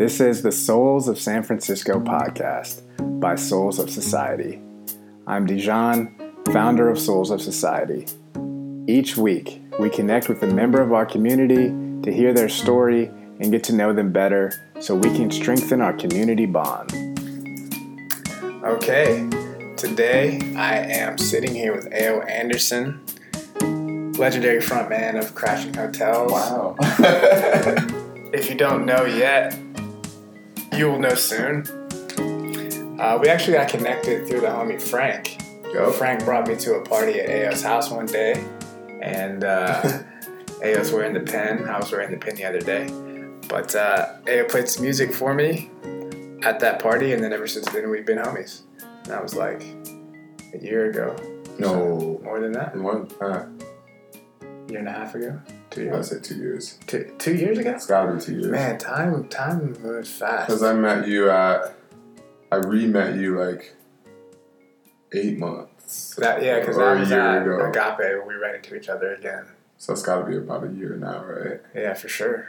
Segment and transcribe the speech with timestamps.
[0.00, 2.80] This is the Souls of San Francisco podcast
[3.20, 4.58] by Souls of Society.
[5.26, 6.16] I'm Dijon,
[6.54, 8.06] founder of Souls of Society.
[8.86, 11.68] Each week, we connect with a member of our community
[12.02, 13.08] to hear their story
[13.40, 16.94] and get to know them better so we can strengthen our community bond.
[18.64, 19.28] Okay,
[19.76, 22.20] today I am sitting here with A.O.
[22.20, 23.04] Anderson,
[24.18, 26.32] legendary frontman of Crashing Hotels.
[26.32, 27.96] Wow.
[28.32, 29.58] If you don't know yet,
[30.72, 31.64] you will know soon.
[33.00, 35.38] Uh, we actually got connected through the homie Frank.
[35.72, 35.90] Yo.
[35.92, 38.44] Frank brought me to a party at Ao's house one day,
[39.00, 40.02] and uh,
[40.62, 41.68] Ao's wearing the pen.
[41.68, 42.88] I was wearing the pen the other day.
[43.48, 45.70] But uh, Ao played some music for me
[46.42, 48.62] at that party, and then ever since then we've been homies.
[48.80, 49.62] And that was like
[50.52, 51.16] a year ago.
[51.58, 52.20] No.
[52.22, 52.76] More than that?
[52.76, 53.46] One, uh,
[54.70, 55.40] year and a half ago?
[55.70, 55.92] Two years.
[55.92, 56.08] I'd years?
[56.08, 56.78] say two years.
[56.86, 57.70] Two, two years ago?
[57.72, 58.46] It's gotta be two years.
[58.46, 60.46] Man, time time moves fast.
[60.46, 61.74] Because I met you at,
[62.50, 63.74] I re-met you like
[65.12, 66.14] eight months.
[66.16, 67.68] That yeah, because or that was year at ago.
[67.68, 69.46] Agape when we ran into each other again.
[69.78, 71.60] So it's gotta be about a year now, right?
[71.74, 72.48] Yeah, for sure.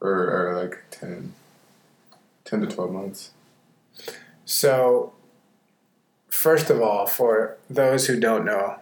[0.00, 1.34] Or, or like 10,
[2.44, 3.30] 10 to 12 months.
[4.46, 5.12] So,
[6.28, 8.76] first of all, for those who don't know,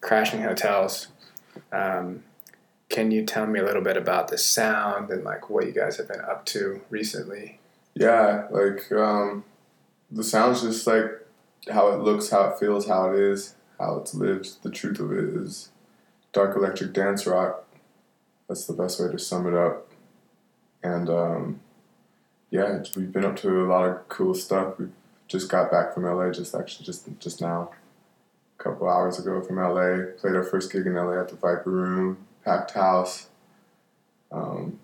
[0.00, 1.08] crashing hotels,
[1.72, 2.22] um,
[2.88, 5.96] can you tell me a little bit about the sound and like what you guys
[5.96, 7.60] have been up to recently?
[7.94, 9.44] Yeah, like um,
[10.10, 11.26] the sound's just like
[11.72, 14.62] how it looks, how it feels, how it is, how it's lived.
[14.62, 15.70] The truth of it is
[16.32, 17.66] dark electric dance rock.
[18.48, 19.88] That's the best way to sum it up.
[20.82, 21.60] And um,
[22.50, 24.78] yeah, we've been up to a lot of cool stuff.
[24.78, 24.88] We
[25.28, 27.70] just got back from LA, just actually just just now,
[28.60, 30.12] a couple hours ago from LA.
[30.18, 33.28] Played our first gig in LA at the Viper Room, packed house.
[34.30, 34.78] Um,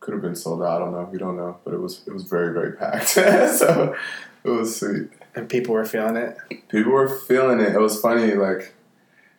[0.00, 0.76] could have been sold out.
[0.76, 1.08] I don't know.
[1.10, 3.08] We don't know, but it was it was very very packed.
[3.58, 3.96] so
[4.44, 5.08] it was sweet.
[5.34, 6.38] And people were feeling it.
[6.68, 7.74] People were feeling it.
[7.74, 8.34] It was funny.
[8.34, 8.74] Like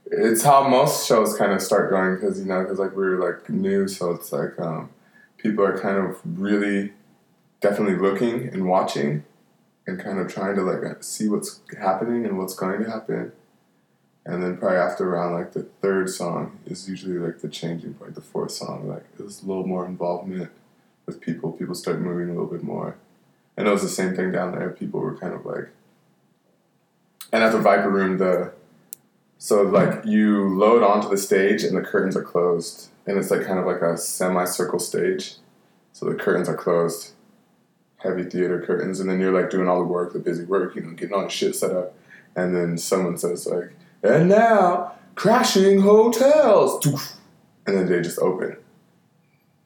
[0.05, 3.17] it's how most shows kind of start going because you know because like we were
[3.17, 4.89] like new, so it's like um,
[5.37, 6.93] people are kind of really
[7.61, 9.23] definitely looking and watching
[9.85, 13.31] and kind of trying to like see what's happening and what's going to happen.
[14.27, 18.13] And then probably after around like the third song is usually like the changing point.
[18.13, 20.51] The fourth song, like it was a little more involvement
[21.05, 21.53] with people.
[21.53, 22.97] People start moving a little bit more.
[23.55, 24.69] And it was the same thing down there.
[24.69, 25.69] People were kind of like,
[27.31, 28.51] and at the Viper Room, the
[29.37, 33.45] so like you load onto the stage and the curtains are closed, and it's like
[33.45, 35.35] kind of like a semicircle stage.
[35.93, 37.13] So the curtains are closed,
[37.99, 40.81] heavy theater curtains, and then you're like doing all the work, the busy work, you
[40.81, 41.95] know, getting all the shit set up,
[42.35, 43.71] and then someone says like,
[44.03, 46.85] and now crashing hotels,
[47.66, 48.58] and then they just open.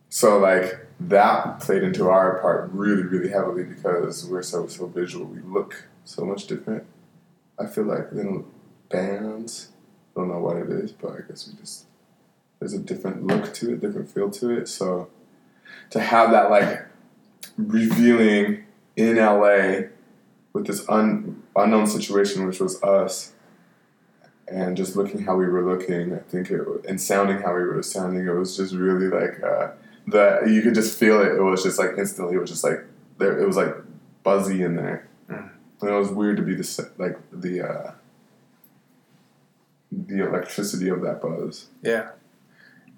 [0.09, 5.25] So like that played into our part really, really heavily because we're so so visual.
[5.25, 6.85] We look so much different.
[7.59, 8.45] I feel like than
[8.89, 9.69] bands.
[10.15, 11.85] Don't know what it is, but I guess we just
[12.59, 14.67] there's a different look to it, different feel to it.
[14.67, 15.09] So
[15.89, 16.85] to have that like
[17.57, 18.65] revealing
[18.95, 19.87] in LA
[20.53, 23.33] with this un, unknown situation, which was us,
[24.51, 27.81] and just looking how we were looking, I think it and sounding how we were
[27.83, 29.71] sounding, it was just really like uh,
[30.07, 31.35] the you could just feel it.
[31.35, 32.35] It was just like instantly.
[32.35, 32.83] It was just like
[33.17, 33.39] there.
[33.39, 33.75] It was like
[34.23, 35.07] buzzy in there.
[35.29, 35.49] Mm.
[35.81, 37.91] And it was weird to be the like the uh,
[39.91, 41.67] the electricity of that buzz.
[41.81, 42.11] Yeah.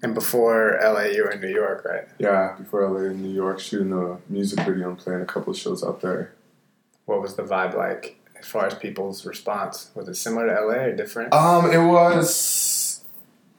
[0.02, 2.06] And before LA, you were in New York, right?
[2.18, 5.58] Yeah, before LA in New York, shooting a music video and playing a couple of
[5.58, 6.34] shows out there.
[7.06, 9.90] What was the vibe like as far as people's response?
[9.94, 11.32] Was it similar to LA or different?
[11.32, 13.02] Um, it was,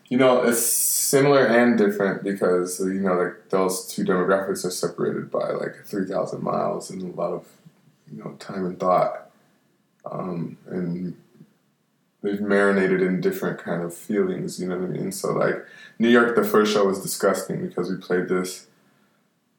[0.08, 5.32] you know, it's similar and different because you know, like those two demographics are separated
[5.32, 7.48] by like three thousand miles and a lot of,
[8.12, 9.32] you know, time and thought,
[10.10, 11.18] um, and
[12.22, 14.60] they've marinated in different kind of feelings.
[14.60, 15.12] You know what I mean?
[15.12, 15.66] So like
[15.98, 18.68] New York, the first show was disgusting because we played this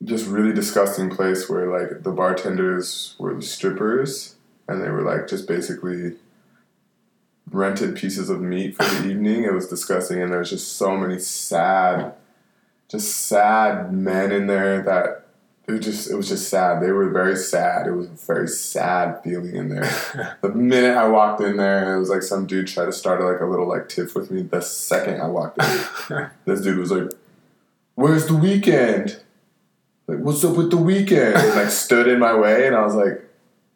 [0.05, 4.36] just really disgusting place where like the bartenders were the strippers
[4.69, 6.15] and they were like just basically
[7.51, 9.45] rented pieces of meat for the evening.
[9.45, 12.15] It was disgusting, and there was just so many sad,
[12.89, 15.27] just sad men in there that
[15.69, 16.81] it was just it was just sad.
[16.81, 17.87] They were very sad.
[17.87, 20.39] It was a very sad feeling in there.
[20.43, 23.41] the minute I walked in there, it was like some dude tried to start like
[23.41, 24.43] a little like tiff with me.
[24.43, 27.11] The second I walked in, this dude was like,
[27.95, 29.21] "Where's the Weeknd?
[30.07, 32.95] Like, what's up with the Weeknd?" And like stood in my way, and I was
[32.95, 33.26] like,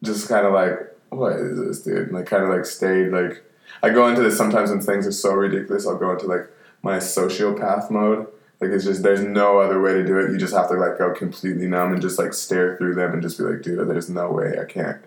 [0.03, 3.43] just kind of like, "What is this, dude?" And like kind of like stayed like.
[3.83, 5.87] I go into this sometimes when things are so ridiculous.
[5.87, 6.47] I'll go into like
[6.83, 8.27] my sociopath mode
[8.59, 10.31] Like it's just there's no other way to do it.
[10.31, 13.21] You just have to like go completely numb and just like stare through them and
[13.21, 15.01] just be like, dude, there's no way I can't.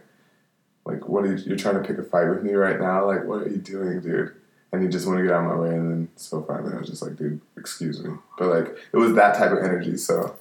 [0.84, 1.42] Like, what are you?
[1.44, 3.06] You're trying to pick a fight with me right now?
[3.06, 4.34] Like, what are you doing, dude?
[4.72, 5.74] And he just want to get out of my way.
[5.74, 8.10] And then so finally, I was just like, dude, excuse me.
[8.36, 9.96] But like, it was that type of energy.
[9.96, 10.34] So,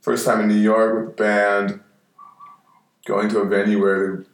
[0.00, 1.80] first time in New York with the band,
[3.06, 4.24] going to a venue where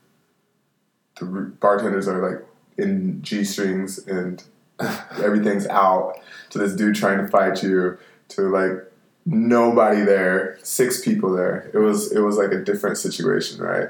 [1.16, 2.44] the, the bartenders are like
[2.76, 4.42] in g strings and
[5.22, 6.18] everything's out
[6.50, 7.96] to this dude trying to fight you
[8.28, 8.92] to like
[9.24, 11.70] nobody there, six people there.
[11.72, 13.88] It was it was like a different situation, right?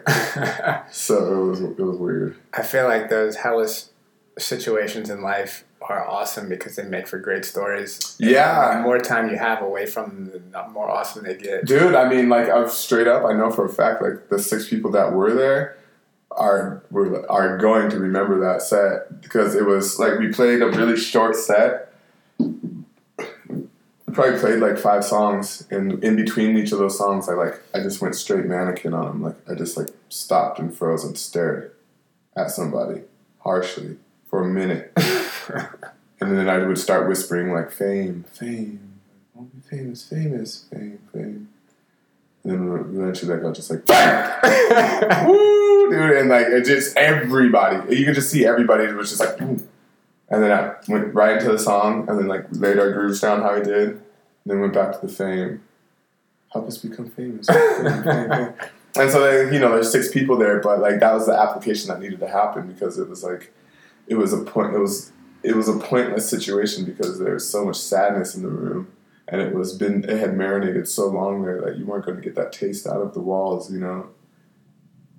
[0.90, 2.37] so it was it was weird.
[2.52, 3.84] I feel like those hellish
[4.38, 8.17] situations in life are awesome because they make for great stories.
[8.19, 8.76] Yeah.
[8.76, 11.67] the more time you have away from them, the more awesome they get.
[11.67, 14.69] Dude, I mean, like, I've straight up, I know for a fact, like, the six
[14.69, 15.76] people that were there
[16.37, 20.67] are were are going to remember that set because it was like we played a
[20.67, 21.93] really short set.
[22.38, 27.61] We probably played like five songs, and in between each of those songs, I like
[27.75, 29.23] I just went straight mannequin on them.
[29.23, 31.73] Like I just like stopped and froze and stared
[32.37, 33.02] at somebody
[33.40, 33.96] harshly
[34.32, 34.90] for a minute,
[36.19, 38.99] and then I would start whispering like fame, fame,
[39.34, 41.50] won't be famous, famous, fame, fame.
[42.43, 45.26] And then eventually, like, I was just like, bam!
[45.29, 46.17] Woo, dude!
[46.17, 49.69] And like, it just everybody, you could just see everybody was just like, Ooh.
[50.31, 53.43] and then I went right into the song, and then like laid our grooves down
[53.43, 54.00] how he did, and
[54.46, 55.62] then went back to the fame.
[56.55, 57.46] Help us become famous.
[57.50, 58.55] Fame, fame, fame.
[58.96, 61.88] and so, like, you know, there's six people there, but like that was the application
[61.88, 63.52] that needed to happen because it was like,
[64.06, 65.12] it was a point, it was,
[65.43, 68.88] it was a pointless situation because there was so much sadness in the room
[69.28, 72.22] and it was been it had marinated so long there that you weren't going to
[72.22, 74.08] get that taste out of the walls you know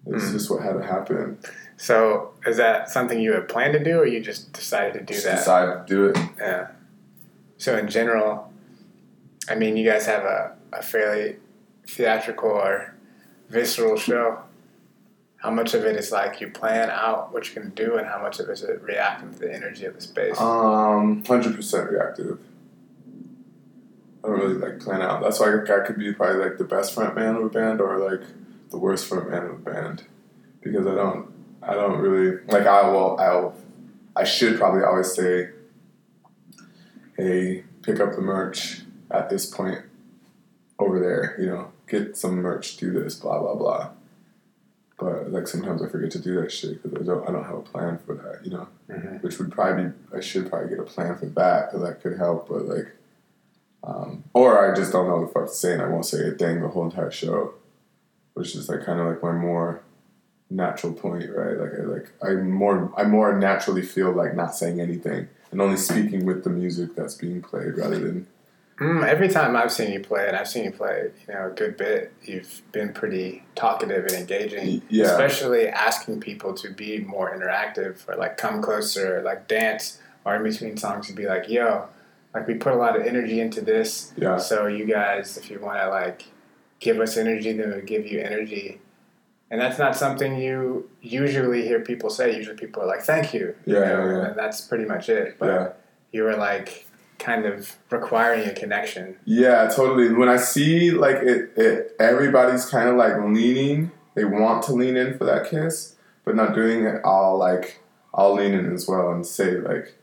[0.06, 0.32] it's Mm.
[0.34, 1.38] just what had to happen
[1.78, 5.14] So, is that something you had planned to do, or you just decided to do
[5.14, 5.38] just that?
[5.38, 6.68] decided to do it Yeah.
[7.58, 8.52] So in general,
[9.50, 11.38] I mean, you guys have a, a fairly
[11.88, 12.94] theatrical or
[13.50, 14.43] visceral show.
[15.44, 18.22] How much of it is like you plan out what you're gonna do, and how
[18.22, 20.40] much of it is reacting to the energy of the space?
[20.40, 22.40] um 100% reactive
[24.24, 25.22] I don't really like plan out.
[25.22, 27.98] That's why I could be probably like the best front man of a band or
[28.10, 28.26] like
[28.70, 30.06] the worst front man of a band
[30.62, 31.30] because I don't
[31.62, 33.54] I don't really like I will I'll
[34.16, 35.50] I should probably always say
[37.18, 39.82] hey pick up the merch at this point
[40.80, 43.90] over there you know get some merch do this blah blah blah
[45.00, 47.56] but like sometimes I forget to do that shit because I don't I don't have
[47.58, 49.22] a plan for that you know Mhm.
[49.24, 52.18] which would probably be I should probably get a plan for that because that could
[52.18, 52.88] help but like
[53.84, 56.32] um, or I just don't know the fuck to say and I won't say a
[56.32, 57.54] thing the whole entire show
[58.34, 59.82] which is like kind of like my more
[60.50, 64.80] natural point right like I like I more I more naturally feel like not saying
[64.80, 68.28] anything and only speaking with the music that's being played rather than
[68.84, 71.50] Mm, every time I've seen you play, and I've seen you play, you know, a
[71.52, 74.82] good bit, you've been pretty talkative and engaging.
[74.90, 80.00] yeah Especially asking people to be more interactive, or like come closer, or like dance,
[80.26, 81.88] or in between songs to be like, "Yo,
[82.34, 85.60] like we put a lot of energy into this, yeah So you guys, if you
[85.60, 86.26] want to like
[86.80, 88.80] give us energy, then we'll give you energy.
[89.50, 92.36] And that's not something you usually hear people say.
[92.36, 94.26] Usually people are like, "Thank you," you Yeah, know, yeah, yeah.
[94.30, 95.38] and that's pretty much it.
[95.40, 95.68] But yeah
[96.16, 96.86] you were like
[97.24, 99.18] kind of requiring a connection.
[99.26, 100.14] Yeah, totally.
[100.14, 103.92] When I see like it, it everybody's kind of like leaning.
[104.16, 107.02] They want to lean in for that kiss, but not doing it.
[107.06, 107.82] I'll like
[108.14, 109.96] I'll lean in as well and say like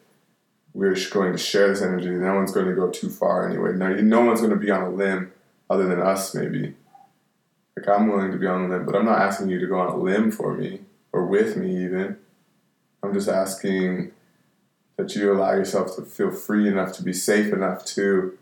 [0.72, 2.10] we're going to share this energy.
[2.10, 3.72] No one's going to go too far anyway.
[3.74, 5.32] No, no one's going to be on a limb
[5.68, 6.74] other than us maybe.
[7.76, 9.78] Like I'm willing to be on a limb, but I'm not asking you to go
[9.78, 10.80] on a limb for me
[11.12, 12.16] or with me even.
[13.02, 14.12] I'm just asking
[15.00, 18.38] that you allow yourself to feel free enough to be safe enough to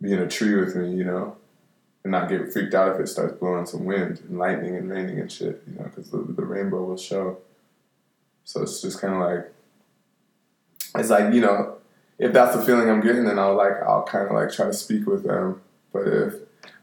[0.00, 1.36] be in a tree with me, you know,
[2.04, 5.18] and not get freaked out if it starts blowing some wind and lightning and raining
[5.18, 7.38] and shit, you know, because the, the rainbow will show.
[8.44, 9.52] So it's just kind of like,
[10.96, 11.78] it's like, you know,
[12.18, 14.72] if that's the feeling I'm getting, then I'll like, I'll kind of like try to
[14.72, 15.60] speak with them.
[15.92, 16.34] But if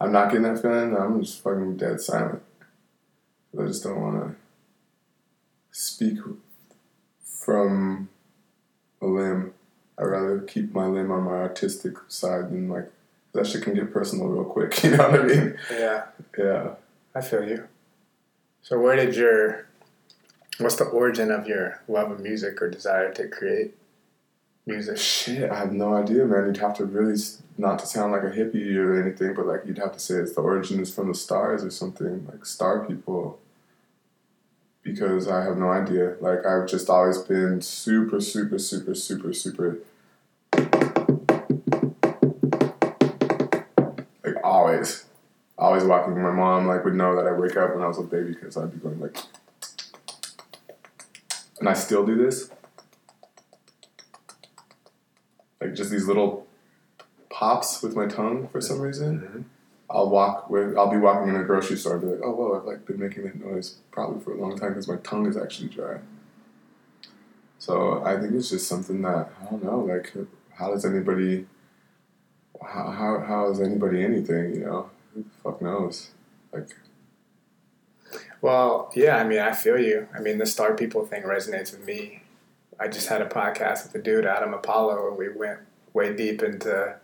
[0.02, 2.42] I'm not getting that feeling, I'm just fucking dead silent.
[3.58, 4.36] I just don't want to
[5.72, 6.20] speak
[7.24, 8.10] from
[9.04, 9.54] a limb.
[9.98, 12.92] I'd rather keep my limb on my artistic side than like
[13.34, 14.84] that shit can get personal real quick.
[14.84, 15.58] You know what I mean?
[15.72, 16.06] Yeah,
[16.38, 16.70] Yeah.
[17.16, 17.68] I feel you.
[18.64, 19.68] So where did your
[20.58, 23.76] what's the origin of your love of music or desire to create
[24.66, 24.98] music?
[24.98, 26.48] Shit, I have no idea, man.
[26.48, 27.20] You'd have to really
[27.58, 30.34] not to sound like a hippie or anything, but like you'd have to say it's
[30.34, 33.40] the origin is from the stars or something like star people.
[34.84, 36.16] Because I have no idea.
[36.20, 39.80] Like I've just always been super, super, super, super, super
[44.24, 45.06] Like always,
[45.58, 46.22] always walking.
[46.22, 48.58] My mom like would know that I wake up when I was a baby because
[48.58, 49.18] I'd be going like,
[51.60, 52.50] and I still do this.
[55.60, 56.46] Like just these little
[57.30, 59.20] pops with my tongue for some reason.
[59.20, 59.42] Mm-hmm.
[59.90, 60.78] I'll walk with.
[60.78, 62.60] I'll be walking in a grocery store and be like, "Oh, whoa!
[62.60, 65.38] I've like been making that noise probably for a long time because my tongue is
[65.38, 66.00] actually dry."
[67.60, 69.80] So I think it's just something that I don't know.
[69.80, 70.14] Like,
[70.58, 71.46] how does anybody?
[72.62, 74.56] How how, how is anybody anything?
[74.56, 76.12] You know, who the fuck knows?
[76.52, 76.70] Like,
[78.42, 80.08] Well, yeah, I mean, I feel you.
[80.16, 82.24] I mean, the star people thing resonates with me.
[82.80, 85.60] I just had a podcast with a dude, Adam Apollo, and we went
[85.94, 86.96] way deep into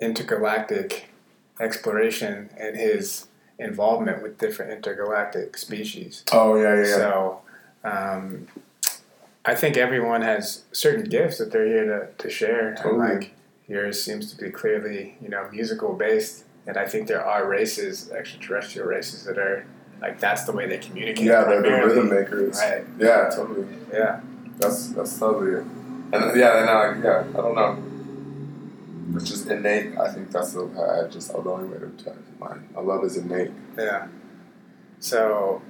[0.00, 1.09] intergalactic
[1.60, 3.26] exploration and his
[3.58, 6.24] involvement with different intergalactic species.
[6.32, 6.96] oh yeah, yeah, yeah.
[6.96, 7.40] So,
[7.84, 8.48] um,
[9.44, 12.74] I think everyone has certain gifts that they're here to, to share.
[12.74, 13.10] Totally.
[13.10, 13.34] And like
[13.68, 16.44] yours seems to be clearly, you know, musical based.
[16.66, 19.66] And I think there are races, extraterrestrial races, that are
[20.00, 21.26] like that's the way they communicate.
[21.26, 22.58] yeah, they're the rhythm makers.
[22.58, 22.84] Right.
[22.98, 23.66] Yeah, totally.
[23.92, 24.20] Yeah.
[24.58, 25.64] That's that's totally it.
[26.12, 27.89] And yeah, and I, yeah, I don't know.
[29.20, 29.98] It's just innate.
[29.98, 32.68] I think that's the I just the only way to tell mine.
[32.74, 33.50] My love is innate.
[33.76, 34.08] Yeah.
[34.98, 35.60] So,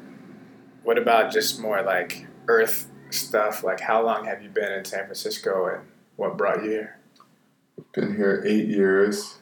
[0.84, 3.64] what about just more like Earth stuff?
[3.64, 6.98] Like, how long have you been in San Francisco, and what brought you here?
[7.92, 9.38] Been here eight years.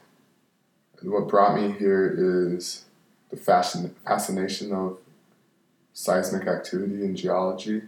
[1.01, 2.87] And what brought me here is
[3.29, 4.99] the fashion fascination of
[5.93, 7.83] seismic activity in geology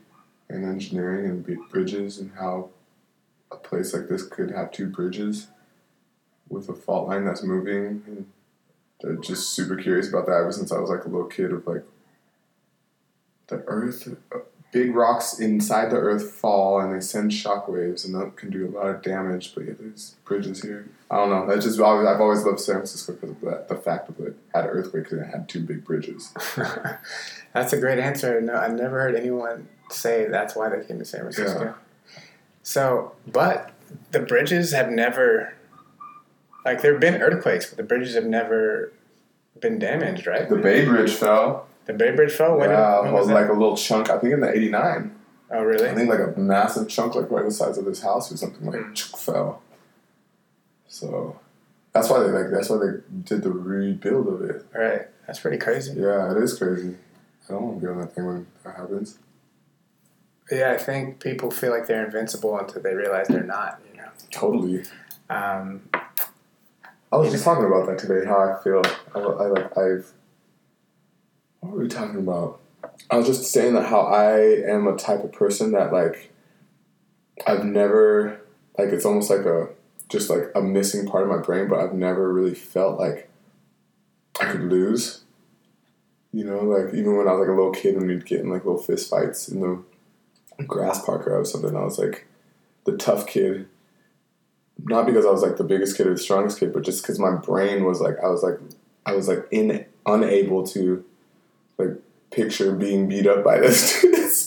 [0.51, 2.69] and engineering and bridges and how
[3.51, 5.49] a place like this could have two bridges
[6.51, 8.03] with a fault line that's moving.
[8.07, 8.27] And
[9.03, 11.67] I'm just super curious about that ever since I was like a little kid of
[11.67, 11.85] like
[13.47, 14.15] the earth
[14.73, 18.69] big rocks inside the earth fall and they send shock waves and that can do
[18.69, 20.89] a lot of damage but yeah there's bridges here.
[21.11, 21.47] I don't know.
[21.47, 24.37] That's just always, I've always loved San Francisco because of that the fact of it.
[24.55, 26.33] Had an earthquake and it had two big bridges.
[27.53, 28.41] That's a great answer.
[28.41, 31.75] No, I've never heard anyone say that's why they came to San Francisco.
[32.63, 33.73] So, but
[34.13, 35.55] the bridges have never,
[36.65, 38.93] like, there have been earthquakes, but the bridges have never
[39.61, 40.49] been damaged, right?
[40.49, 42.57] the Bay Bridge fell The Bay Bridge fell.
[42.57, 43.53] When, yeah, when was like that?
[43.53, 45.15] a little chunk I think in the 89
[45.53, 45.89] Oh, really?
[45.89, 48.65] I think like a massive chunk, like right the size of this house or something,
[48.67, 48.95] like Mm.
[48.95, 49.63] chunk fell.
[50.87, 51.39] So
[51.93, 52.51] that's why they like.
[52.51, 54.65] That's why they did the rebuild of it.
[54.75, 55.09] Right.
[55.27, 55.93] That's pretty crazy.
[56.01, 56.95] Yeah, it is crazy.
[57.49, 59.19] I don't want to be on that thing when that happens.
[60.53, 63.81] Yeah, I think people feel like they're invincible until they realize they're not.
[63.93, 64.09] You know.
[64.31, 64.85] Totally.
[65.29, 65.83] Um,
[67.13, 68.25] I was just talking about that today.
[68.27, 68.83] How I feel.
[69.15, 69.77] I, I like.
[69.77, 70.13] I've.
[71.61, 72.61] What were we talking about?
[73.11, 76.33] I was just saying that how I am a type of person that like.
[77.47, 78.41] I've never
[78.79, 79.69] like it's almost like a
[80.09, 83.29] just like a missing part of my brain, but I've never really felt like
[84.41, 85.23] I could lose.
[86.33, 88.51] You know, like even when I was like a little kid and we'd get in
[88.51, 92.27] like little fist fights in the grass park or something, I was like
[92.85, 93.69] the tough kid
[94.85, 97.19] not because I was like the biggest kid or the strongest kid, but just because
[97.19, 98.59] my brain was like I was like
[99.07, 101.05] I was like in unable to
[101.79, 101.91] like
[102.31, 104.03] picture being beat up by this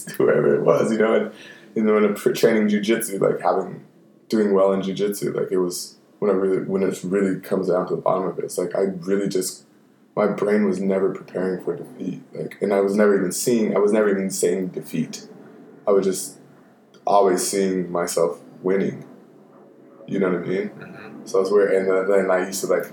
[0.16, 1.32] whoever it was, you know, and
[1.76, 3.84] and then when I'm training jujitsu, like having
[4.28, 7.86] doing well in jujitsu, like it was when I really when it really comes down
[7.88, 9.64] to the bottom of it, it's like I really just
[10.16, 13.80] my brain was never preparing for defeat, like, and I was never even seeing I
[13.80, 15.28] was never even saying defeat.
[15.86, 16.38] I was just
[17.06, 19.04] always seeing myself winning.
[20.06, 20.70] You know what I mean?
[21.24, 21.72] So it's weird.
[21.72, 22.86] And then- then I used to like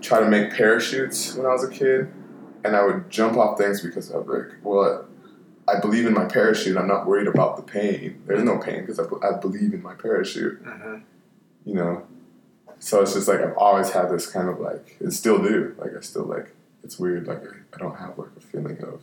[0.00, 2.08] try to make parachutes when I was a kid,
[2.64, 5.06] and I would jump off things because of like, well,
[5.68, 6.76] I believe in my parachute.
[6.76, 8.22] I'm not worried about the pain.
[8.26, 10.62] There's no pain because I, I believe in my parachute.
[10.64, 11.02] mhm.
[11.64, 12.02] You know.
[12.78, 15.74] So it's just like I've always had this kind of like, and still do.
[15.78, 16.54] Like I still like.
[16.82, 17.26] It's weird.
[17.26, 19.02] Like I, I don't have like a feeling of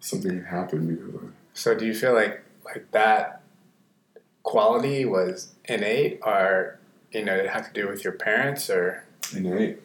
[0.00, 3.42] something happened because of So, do you feel like like that
[4.46, 6.78] quality was innate, or
[7.12, 9.04] you know, did it have to do with your parents, or
[9.36, 9.80] innate.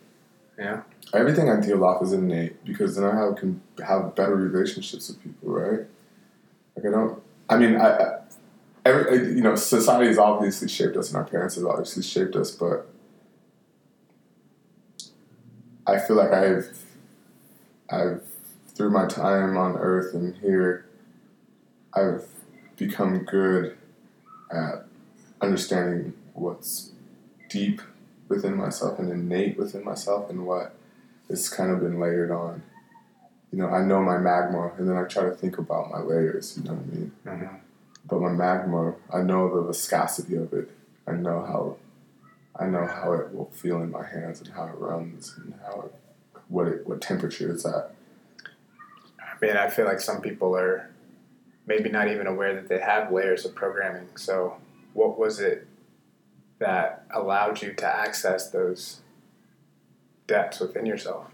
[0.58, 0.84] yeah?
[1.14, 5.22] everything I deal off is innate because then I have can have better relationships with
[5.22, 5.82] people, right?
[6.78, 7.22] Like I don't.
[7.50, 8.20] I mean, I, I
[8.86, 12.52] every you know, society has obviously shaped us, and our parents have obviously shaped us,
[12.52, 12.88] but
[15.88, 16.78] I feel like I've
[17.90, 18.24] I've
[18.76, 20.86] through my time on Earth and here,
[21.94, 22.26] I've
[22.78, 23.76] become good
[24.52, 24.86] at
[25.42, 26.92] understanding what's
[27.50, 27.82] deep
[28.28, 30.74] within myself and innate within myself and what
[31.30, 32.64] it's kind of been layered on.
[33.52, 36.58] You know, I know my magma, and then I try to think about my layers.
[36.58, 37.12] You know what I mean?
[37.26, 37.60] Mhm.
[38.08, 40.70] But my magma, I know the viscosity of it.
[41.08, 41.78] I know how
[42.56, 45.82] I know how it will feel in my hands and how it runs and how
[45.82, 45.94] it,
[46.48, 47.94] what it what temperature it's at.
[49.20, 50.90] I mean, I feel like some people are
[51.66, 54.08] maybe not even aware that they have layers of programming.
[54.16, 54.58] So,
[54.94, 55.68] what was it
[56.60, 59.02] that allowed you to access those
[60.28, 61.28] depths within yourself?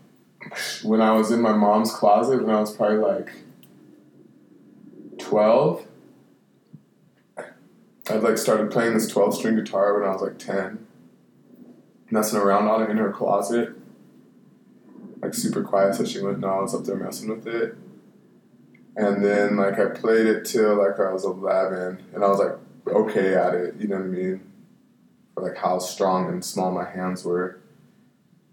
[0.83, 3.31] When I was in my mom's closet, when I was probably like
[5.19, 5.85] 12,
[8.09, 10.85] I'd like started playing this 12 string guitar when I was like 10.
[12.09, 13.73] Messing around on it in her closet.
[15.21, 17.75] Like super quiet so she wouldn't know I was up there messing with it.
[18.97, 22.57] And then like I played it till like I was 11 and I was like
[22.87, 24.41] okay at it, you know what I mean?
[25.33, 27.59] For like how strong and small my hands were.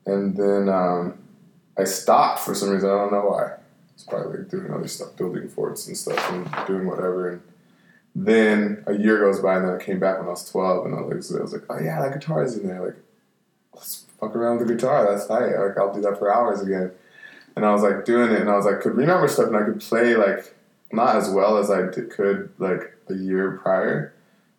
[0.04, 1.18] And then um,
[1.78, 3.54] I stopped for some reason, I don't know why.
[3.94, 7.30] It's probably like doing other stuff, building forts and stuff and doing whatever.
[7.30, 7.42] And
[8.14, 10.94] then a year goes by, and then I came back when I was 12, and
[10.94, 12.84] I was like, I was like oh yeah, that guitar is in there.
[12.84, 12.96] Like,
[13.74, 15.06] let's fuck around with the guitar.
[15.08, 15.56] That's tight.
[15.56, 16.92] Like, I'll do that for hours again.
[17.56, 19.64] And I was like doing it, and I was like, could remember stuff, and I
[19.64, 20.54] could play like
[20.92, 24.14] not as well as I did, could like a year prior,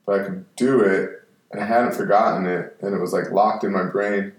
[0.06, 3.64] but I could do it, and I hadn't forgotten it, and it was like locked
[3.64, 4.34] in my brain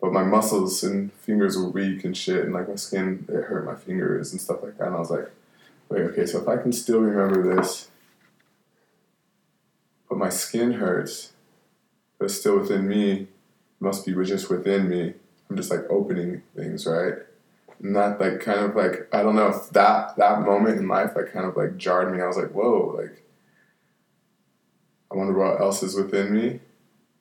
[0.00, 3.66] but my muscles and fingers were weak and shit, and like my skin, it hurt
[3.66, 4.86] my fingers and stuff like that.
[4.86, 5.30] And I was like,
[5.88, 7.88] wait, okay, so if I can still remember this,
[10.08, 11.32] but my skin hurts,
[12.18, 13.28] but it's still within me, it
[13.78, 15.14] must be just within me.
[15.48, 17.14] I'm just like opening things, right?
[17.82, 21.12] And that like kind of like I don't know if that that moment in life
[21.16, 22.22] like kind of like jarred me.
[22.22, 23.24] I was like, whoa, like
[25.10, 26.60] I wonder what else is within me,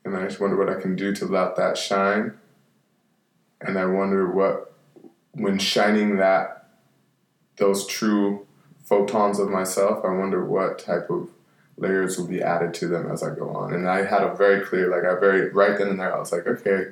[0.03, 2.33] and I just wonder what I can do to let that shine
[3.61, 4.73] and I wonder what
[5.31, 6.67] when shining that
[7.57, 8.47] those true
[8.83, 11.29] photons of myself, I wonder what type of
[11.77, 13.73] layers will be added to them as I go on.
[13.73, 16.31] And I had a very clear, like I very right then and there, I was
[16.31, 16.91] like, okay,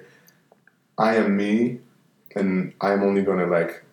[0.98, 1.80] I am me,
[2.36, 3.84] and I'm only going to like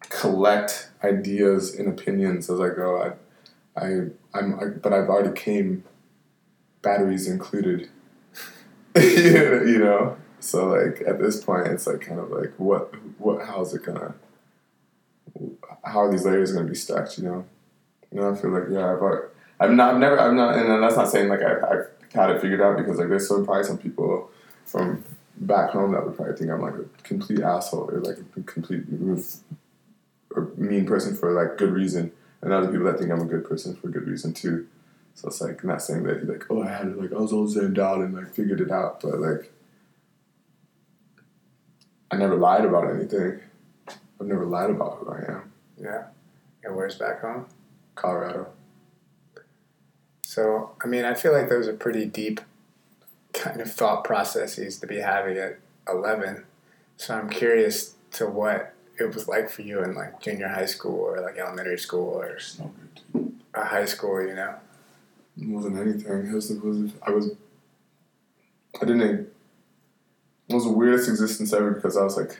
[0.00, 3.02] collect ideas and opinions as I go.
[3.02, 3.86] I, I,
[4.34, 5.84] I'm, I, but I've already came,
[6.82, 7.88] batteries included.
[8.96, 13.74] you know, so like at this point, it's like kind of like what what how's
[13.74, 14.14] it gonna
[15.84, 17.18] how are these layers gonna be stacked?
[17.18, 17.44] You know,
[18.12, 19.02] you know I feel like yeah I've
[19.60, 22.40] I've not I've never I'm not and that's not saying like I've, I've had it
[22.40, 24.30] figured out because like there's so probably some people
[24.64, 25.04] from
[25.46, 28.84] back home that would probably think I'm like a complete asshole or like a complete
[30.34, 33.48] or mean person for like good reason, and other people that think I'm a good
[33.48, 34.66] person for good reason too.
[35.14, 37.46] So it's like not saying that like oh I had it like I was all
[37.46, 39.52] zoned out and like figured it out, but like
[42.10, 43.40] I never lied about anything.
[44.20, 45.52] I've never lied about who I am.
[45.76, 46.04] Yeah.
[46.62, 47.46] And where's back home?
[47.94, 48.48] Colorado.
[50.22, 52.40] So, I mean, I feel like those are pretty deep
[53.34, 56.44] kind of thought processes to be having at 11.
[56.96, 60.98] So I'm curious to what it was like for you in like junior high school
[60.98, 62.38] or like elementary school or
[63.54, 64.54] a high school, you know?
[65.36, 66.32] More wasn't anything.
[66.32, 67.32] Was, was, I was,
[68.80, 69.28] I didn't
[70.48, 72.38] it was the weirdest existence ever because I was like,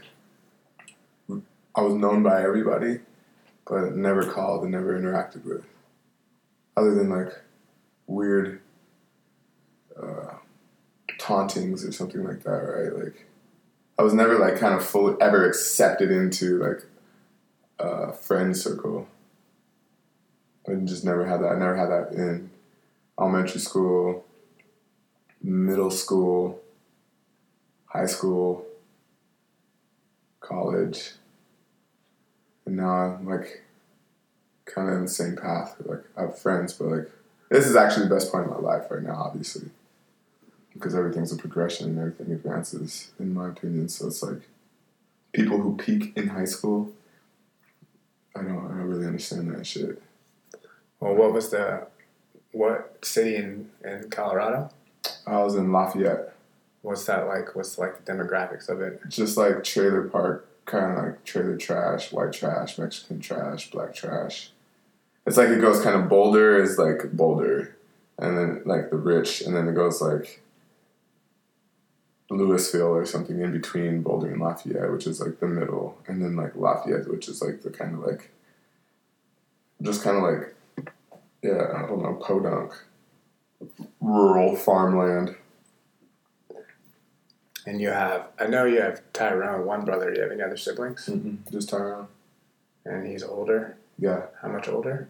[1.74, 3.00] I was known by everybody,
[3.66, 5.64] but never called and never interacted with,
[6.76, 7.32] other than like
[8.06, 8.60] weird
[10.00, 10.34] uh,
[11.24, 13.04] tauntings or something like that, right?
[13.04, 13.26] Like,
[13.98, 16.84] I was never like kind of fully ever accepted into like
[17.78, 19.08] a friend circle.
[20.68, 21.48] I just never had that.
[21.48, 22.50] I never had that in
[23.18, 24.24] elementary school,
[25.42, 26.60] middle school
[27.94, 28.66] high school,
[30.40, 31.12] college,
[32.66, 33.62] and now I'm like
[34.64, 35.76] kind of in the same path.
[35.84, 37.10] Like I have friends, but like
[37.50, 39.70] this is actually the best part of my life right now, obviously,
[40.74, 43.88] because everything's a progression and everything advances, in my opinion.
[43.88, 44.42] So it's like
[45.32, 46.92] people who peak in high school.
[48.36, 48.66] I don't.
[48.66, 50.02] I don't really understand that shit.
[51.00, 51.86] Well, what was the
[52.52, 54.70] what city in in Colorado?
[55.26, 56.34] I was in Lafayette.
[56.82, 57.54] What's that like?
[57.54, 59.00] What's like the demographics of it?
[59.08, 64.50] Just like trailer park, kind of like trailer trash, white trash, Mexican trash, black trash.
[65.26, 67.76] It's like it goes kind of Boulder is like Boulder,
[68.18, 70.42] and then like the rich, and then it goes like
[72.34, 76.36] Louisville or something in between Boulder and Lafayette, which is like the middle, and then
[76.36, 78.30] like Lafayette, which is like the kind of like
[79.82, 80.54] just kind of like
[81.44, 82.72] yeah, I don't know, podunk,
[84.00, 85.36] rural farmland.
[87.66, 90.10] And you have, I know you have Tyrone, one brother.
[90.10, 91.06] Do you have any other siblings?
[91.06, 92.08] Mm-mm, just Tyrone.
[92.86, 93.76] And he's older?
[93.98, 94.26] Yeah.
[94.40, 95.08] How much older?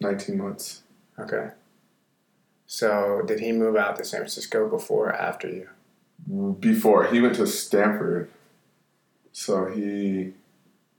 [0.00, 0.82] 19 months.
[1.18, 1.50] Okay.
[2.66, 5.68] So did he move out to San Francisco before or after you?
[6.60, 8.30] Before he went to Stanford,
[9.32, 10.32] so he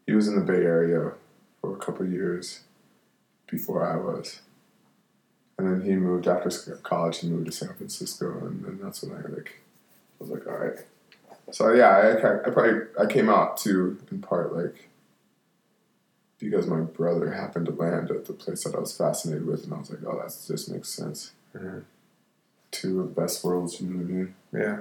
[0.05, 1.13] he was in the Bay Area
[1.61, 2.61] for a couple of years
[3.47, 4.41] before I was,
[5.57, 7.19] and then he moved after college.
[7.19, 9.61] He moved to San Francisco, and then that's when I like
[10.19, 10.79] I was like, all right.
[11.51, 14.89] So yeah, I, I probably I came out too in part like
[16.39, 19.73] because my brother happened to land at the place that I was fascinated with, and
[19.73, 21.31] I was like, oh, that just makes sense.
[21.55, 21.79] Mm-hmm.
[22.71, 24.35] Two of the best worlds, you know what I mean?
[24.51, 24.79] Yeah.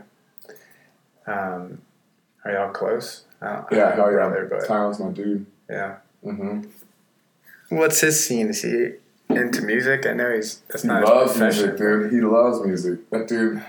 [1.26, 1.82] Um,
[2.44, 3.24] are y'all close?
[3.40, 5.46] I yeah, don't brother, but Tyler's my dude.
[5.68, 5.96] Yeah.
[6.24, 6.62] Mm-hmm.
[7.76, 8.48] What's his scene?
[8.48, 8.92] Is he
[9.28, 10.06] into music?
[10.06, 10.58] I know he's.
[10.68, 12.12] That's he not loves music, dude.
[12.12, 13.10] He loves music.
[13.10, 13.62] That dude.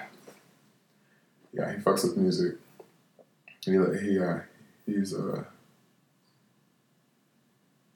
[1.53, 2.55] Yeah, he fucks with music.
[3.63, 4.39] He he uh,
[4.85, 5.43] he's uh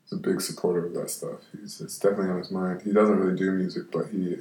[0.03, 1.39] he's a big supporter of that stuff.
[1.59, 2.81] He's it's definitely on his mind.
[2.83, 4.37] He doesn't really do music, but he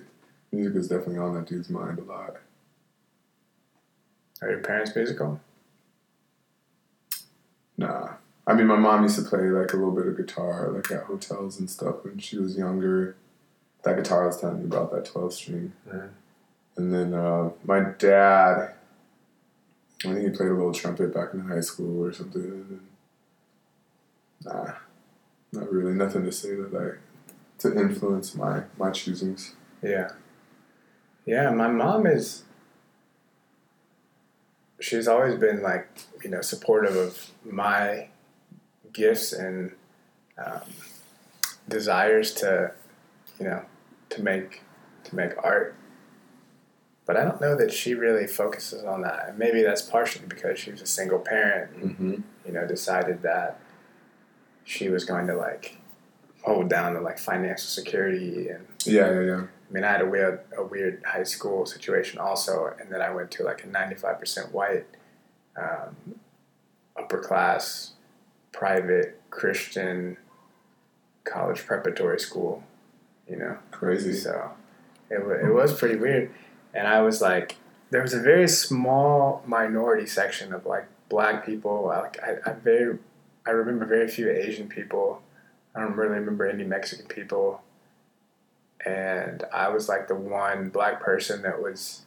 [0.53, 2.37] music is definitely on that dude's mind a lot.
[4.43, 5.41] Are your parents musical?
[7.77, 8.15] Nah.
[8.47, 11.05] I mean, my mom used to play like a little bit of guitar, like at
[11.05, 13.17] hotels and stuff when she was younger.
[13.83, 15.73] That guitar I was telling you about, that 12 string.
[15.89, 16.11] Mm.
[16.77, 18.75] And then uh, my dad,
[20.05, 22.43] I think he played a little trumpet back in high school or something.
[22.43, 22.81] And,
[24.45, 24.73] nah,
[25.53, 25.95] not really.
[25.95, 26.99] Nothing to say that I,
[27.59, 29.55] to influence my, my choosings.
[29.83, 30.11] Yeah.
[31.25, 32.45] Yeah, my mom is
[34.81, 35.89] she's always been like
[36.23, 38.09] you know supportive of my
[38.93, 39.73] gifts and
[40.45, 40.61] um,
[41.69, 42.73] desires to
[43.39, 43.63] you know
[44.11, 44.63] to make
[45.05, 45.75] to make art.
[47.07, 49.29] But i don't know that she really focuses on that.
[49.29, 52.15] And maybe that's partially because she was a single parent and mm-hmm.
[52.45, 53.61] you know decided that
[54.65, 55.77] she was going to like
[56.43, 60.07] hold down the like financial security and yeah yeah yeah I mean, I had a
[60.07, 64.53] weird, a weird high school situation also, and then I went to like a 95%
[64.53, 64.87] white,
[65.57, 65.97] um,
[66.97, 67.93] upper class,
[68.53, 70.17] private Christian
[71.25, 72.63] college preparatory school,
[73.29, 73.59] you know?
[73.73, 74.13] Crazy.
[74.13, 74.53] So
[75.11, 76.33] it, it was pretty weird.
[76.73, 77.57] And I was like,
[77.91, 81.87] there was a very small minority section of like black people.
[81.87, 82.99] Like I, I very,
[83.47, 85.23] I remember very few Asian people.
[85.75, 87.63] I don't really remember any Mexican people
[88.87, 92.03] and I was like the one black person that was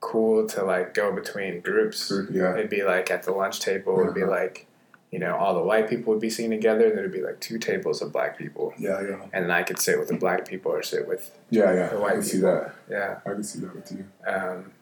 [0.00, 2.10] cool to like go between groups.
[2.30, 2.54] Yeah.
[2.54, 4.30] It'd be like at the lunch table, it'd be uh-huh.
[4.30, 4.66] like,
[5.12, 7.58] you know, all the white people would be sitting together, and there'd be like two
[7.58, 8.72] tables of black people.
[8.78, 9.26] Yeah, yeah.
[9.32, 11.88] And I could sit with the black people or sit with yeah, yeah.
[11.88, 12.30] The white I can people.
[12.30, 12.74] see that.
[12.90, 14.04] Yeah, I can see that with you.
[14.26, 14.72] Um,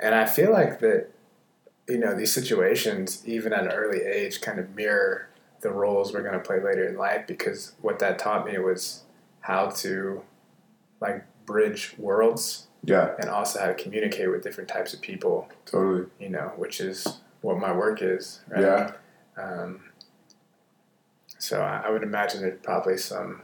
[0.00, 1.08] and I feel like that,
[1.88, 5.28] you know, these situations, even at an early age, kind of mirror
[5.60, 9.03] the roles we're going to play later in life because what that taught me was
[9.44, 10.22] how to
[11.00, 12.66] like bridge worlds.
[12.82, 13.14] Yeah.
[13.18, 15.48] And also how to communicate with different types of people.
[15.66, 16.06] Totally.
[16.18, 18.40] You know, which is what my work is.
[18.48, 18.62] Right?
[18.62, 18.92] Yeah.
[19.36, 19.80] Um,
[21.38, 23.42] so I, I would imagine there's probably some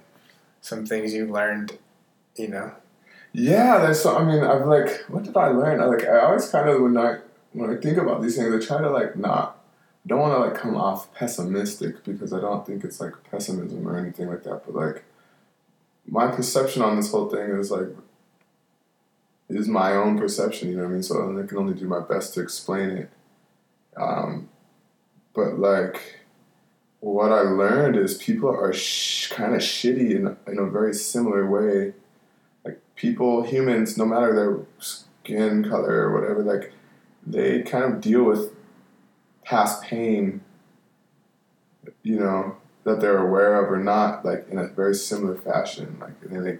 [0.62, 1.78] some things you've learned,
[2.34, 2.72] you know.
[3.32, 5.80] Yeah, there's so I mean I've like what did I learn?
[5.80, 7.18] I like I always kind of when I
[7.52, 9.58] when I think about these things I try to like not
[10.06, 13.98] don't want to like come off pessimistic because I don't think it's like pessimism or
[13.98, 15.04] anything like that, but like
[16.10, 17.88] my perception on this whole thing is like
[19.48, 20.68] is my own perception.
[20.68, 21.02] You know what I mean?
[21.02, 23.10] So I can only do my best to explain it.
[23.96, 24.48] Um,
[25.34, 26.20] but like
[27.00, 31.48] what I learned is people are sh- kind of shitty in in a very similar
[31.48, 31.94] way.
[32.64, 36.72] Like people, humans, no matter their skin color or whatever, like
[37.26, 38.52] they kind of deal with
[39.44, 40.42] past pain.
[42.02, 45.98] You know, that they're aware of or not, like in a very similar fashion.
[46.00, 46.58] Like and they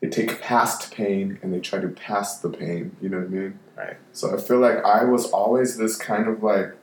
[0.00, 2.96] they take past pain and they try to pass the pain.
[3.00, 3.58] You know what I mean?
[3.76, 3.96] Right.
[4.12, 6.74] So I feel like I was always this kind of like,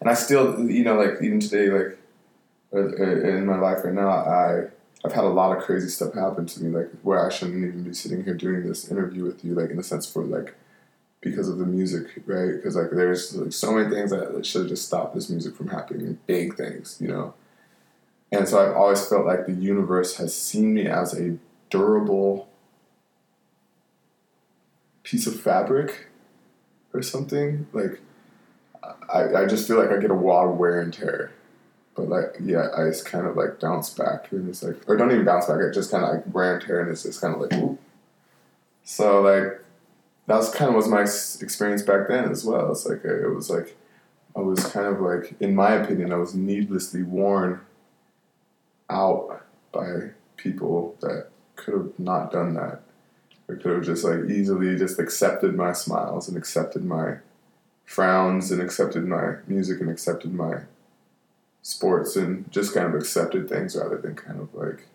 [0.00, 1.98] and I still, you know, like even today, like
[2.72, 4.66] uh, uh, in my life right now, I
[5.04, 7.84] I've had a lot of crazy stuff happen to me, like where I shouldn't even
[7.84, 10.54] be sitting here doing this interview with you, like in a sense for like
[11.20, 12.52] because of the music, right?
[12.52, 15.68] Because like there's like so many things that, should have just stopped this music from
[15.68, 17.34] happening, big things, you know.
[18.30, 21.38] And so I've always felt like the universe has seen me as a
[21.70, 22.48] durable
[25.02, 26.08] piece of fabric
[26.92, 27.66] or something.
[27.72, 28.00] Like
[29.12, 31.32] I, I just feel like I get a lot of wear and tear.
[31.96, 35.10] But like yeah, I just kind of like bounce back and it's like or don't
[35.10, 37.52] even bounce back, it just kinda like wear and tear and it's just kinda like
[37.54, 37.76] Ooh.
[38.84, 39.60] So like
[40.28, 42.70] that was kind of was my experience back then as well.
[42.70, 43.76] It's like uh, it was like
[44.36, 47.60] I was kind of like, in my opinion, I was needlessly worn
[48.88, 52.82] out by people that could have not done that.
[53.48, 57.16] or could have just like easily just accepted my smiles and accepted my
[57.84, 60.60] frowns and accepted my music and accepted my
[61.62, 64.86] sports and just kind of accepted things rather than kind of like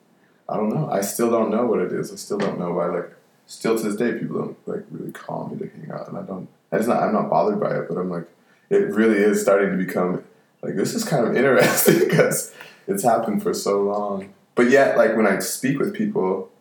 [0.47, 0.89] I don't know.
[0.89, 2.13] I still don't know what it is.
[2.13, 3.11] I still don't know why like
[3.45, 6.21] still to this day people don't like really call me to hang out and I
[6.21, 8.27] don't I just not I'm not bothered by it, but I'm like
[8.69, 10.23] it really is starting to become
[10.61, 12.53] like this is kind of interesting because
[12.87, 14.33] it's happened for so long.
[14.55, 16.51] But yet like when I speak with people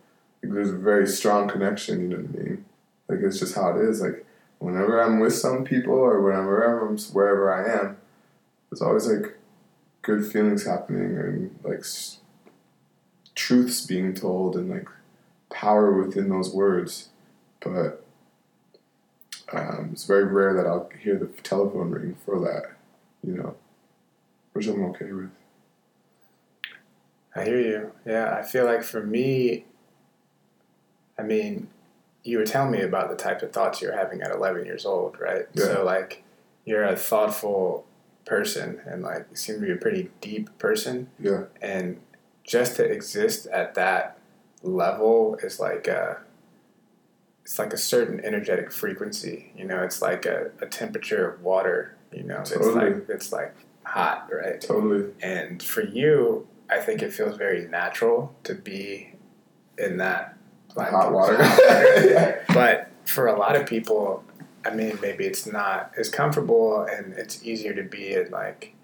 [0.43, 2.65] like, there's a very strong connection, you know what I mean?
[3.09, 4.03] Like it's just how it is.
[4.03, 4.27] Like
[4.59, 7.97] whenever I'm with some people or whenever I'm wherever I am,
[8.71, 9.39] there's always like
[10.03, 11.85] good feelings happening and like
[13.35, 14.89] truths being told and like
[15.53, 17.11] power within those words.
[17.61, 18.05] But
[19.53, 22.77] um, it's very rare that I'll hear the telephone ring for that,
[23.23, 23.55] you know,
[24.53, 25.31] which I'm okay with.
[27.35, 27.93] I hear you.
[28.05, 29.65] Yeah, I feel like for me,
[31.19, 31.69] I mean,
[32.25, 35.19] you were telling me about the type of thoughts you're having at 11 years old,
[35.19, 35.47] right?
[35.55, 35.65] Yeah.
[35.65, 36.23] So, like,
[36.65, 37.87] you're a thoughtful
[38.25, 41.09] person and, like, you seem to be a pretty deep person.
[41.19, 42.01] Yeah, And
[42.45, 44.19] just to exist at that
[44.63, 46.19] level is like a,
[47.45, 49.53] it's like a certain energetic frequency.
[49.57, 53.55] You know, it's like a, a temperature of water, you know, it's like, it's like
[53.85, 54.61] hot, right?
[54.61, 55.11] totally.
[55.23, 59.15] And for you, I think it feels very natural to be
[59.77, 60.37] in that
[60.75, 61.37] like Hot water.
[62.55, 64.25] But for a lot of people,
[64.65, 68.75] I mean, maybe it's not as comfortable and it's easier to be in like,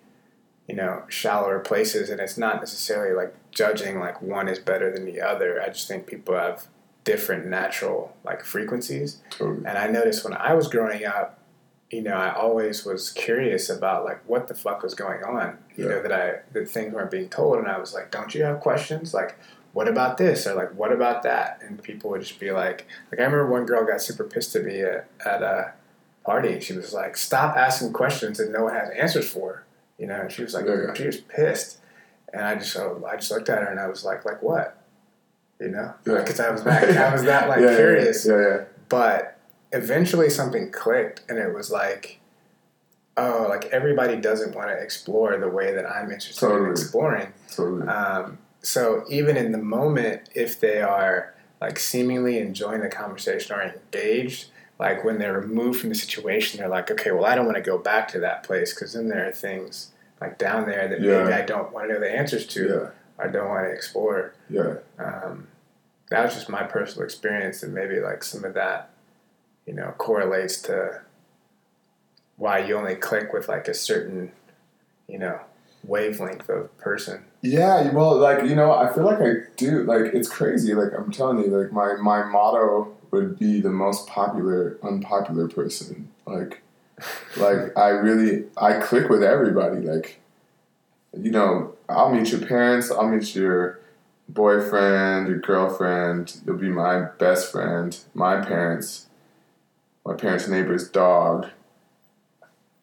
[0.67, 2.11] you know, shallower places.
[2.11, 5.61] And it's not necessarily like judging like one is better than the other.
[5.63, 6.67] I just think people have
[7.05, 9.19] different natural like frequencies.
[9.31, 9.65] totally.
[9.67, 11.39] And I noticed when I was growing up,
[11.91, 15.59] you know, I always was curious about like what the fuck was going on.
[15.77, 15.91] You Yeah.
[15.97, 18.61] know, that I that things weren't being told and I was like, Don't you have
[18.61, 19.15] questions?
[19.15, 19.37] Like,
[19.73, 20.47] what about this?
[20.47, 21.61] Or like what about that?
[21.63, 24.65] And people would just be like like I remember one girl got super pissed at
[24.65, 25.73] me at, at a
[26.25, 26.61] party.
[26.61, 29.65] She was like, Stop asking questions that no one has answers for.
[29.99, 30.93] You know, and she was like Yeah.
[30.95, 31.79] she was pissed.
[32.33, 34.77] And I just so I just looked at her and I was like, like what?
[35.61, 35.95] You know?
[36.07, 36.19] Yeah.
[36.19, 38.65] Because I was back I was that like Yeah, curious Yeah, yeah.
[38.89, 39.39] but
[39.73, 42.21] eventually something clicked and it was like
[43.19, 47.87] oh like everybody doesn't want to explore the way that i'm interested in exploring Totally.
[47.87, 53.61] um, so even in the moment if they are like seemingly enjoying the conversation or
[53.63, 54.47] engaged
[54.79, 57.63] like when they're removed from the situation they're like okay well i don't want to
[57.63, 61.23] go back to that place because then there are things like down there that Yeah.
[61.23, 63.25] maybe i don't want to know the answers to yeah.
[63.25, 64.75] i don't want to explore Yeah.
[64.99, 65.49] um,
[66.11, 68.89] that was just my personal experience, and maybe like some of that,
[69.67, 71.03] you know, correlates to
[72.37, 74.33] why you only click with like a certain,
[75.07, 75.39] you know,
[75.85, 77.25] wavelength of person.
[77.43, 79.83] Yeah, well, like you know, I feel like I do.
[79.83, 80.73] Like it's crazy.
[80.75, 86.11] Like I'm telling you, like my my motto would be the most popular unpopular person.
[86.27, 86.63] Like,
[87.37, 89.81] like I really I click with everybody.
[89.81, 90.21] Like,
[91.17, 92.91] you know, I'll meet your parents.
[92.91, 93.81] I'll meet your
[94.29, 96.41] boyfriend, your girlfriend.
[96.45, 97.97] You'll be my best friend.
[98.15, 99.07] My parents,
[100.05, 101.49] my parents' neighbor's dog.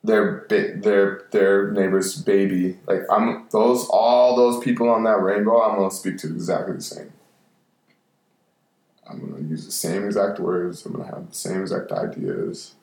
[0.04, 2.78] Their ba- their their neighbor's baby.
[2.88, 5.62] Like I'm those all those people on that rainbow.
[5.62, 7.12] I'm gonna speak to exactly the same.
[9.08, 10.86] I'm gonna use the same exact words.
[10.86, 12.76] I'm gonna have the same exact ideas.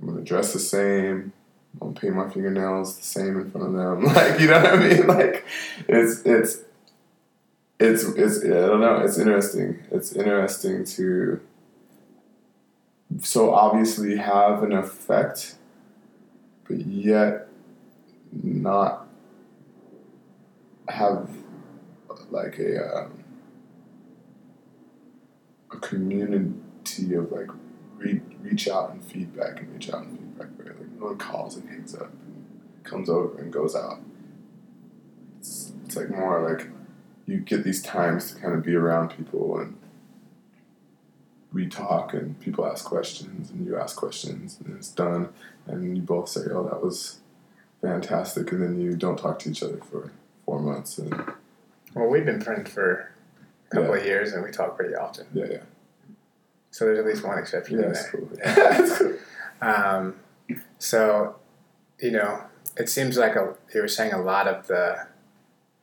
[0.00, 1.32] I'm gonna dress the same.
[1.74, 4.04] I'm gonna paint my fingernails the same in front of them.
[4.14, 5.06] Like you know what I mean?
[5.06, 5.44] Like
[5.88, 6.58] it's it's
[7.78, 8.98] it's it's I don't know.
[8.98, 9.82] It's interesting.
[9.90, 11.40] It's interesting to
[13.22, 15.56] so obviously have an effect,
[16.66, 17.48] but yet
[18.32, 19.06] not
[20.88, 21.30] have
[22.30, 23.24] like a um,
[25.72, 27.48] a community of like
[27.98, 31.56] re- reach out and feedback and reach out and feedback where like no one calls
[31.56, 32.44] and hangs up and
[32.84, 33.98] comes over and goes out.
[35.40, 36.68] It's, it's like more like
[37.26, 39.76] you get these times to kind of be around people and
[41.52, 45.30] we talk and people ask questions and you ask questions and it's done
[45.66, 47.18] and you both say, "Oh, that was
[47.80, 50.12] fantastic," and then you don't talk to each other for
[50.44, 51.14] four months and
[51.94, 53.10] Well, we've been friends for
[53.70, 54.00] a couple Yeah.
[54.00, 55.26] of years, and we talk pretty often.
[55.32, 55.62] yeah, yeah,
[56.78, 58.12] So there's at least one exception yeah, in it's there.
[58.12, 58.30] cool.
[58.44, 59.14] It's cool.
[59.60, 60.14] Um,
[60.78, 61.34] so,
[61.98, 62.44] you know,
[62.76, 65.08] it seems like a, you were saying a lot of the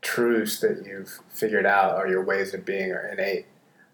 [0.01, 3.45] truths that you've figured out or your ways of being are innate,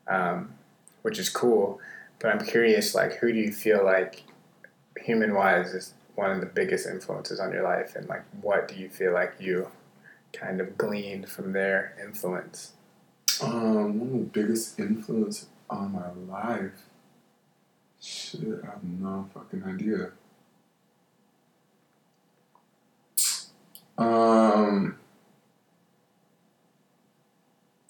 [0.07, 0.53] um,
[1.01, 1.79] which is cool.
[2.19, 4.21] But I'm curious, like, who do you feel like,
[4.95, 7.95] human wise, is one of the biggest influences on your life?
[7.95, 9.69] And, like, what do you feel like you
[10.33, 12.73] kind of gleaned from their influence?
[13.41, 15.47] Um, one of the biggest influence.
[15.67, 16.90] on my life.
[18.01, 20.11] Shit, I have no fucking idea.
[23.97, 24.97] Um,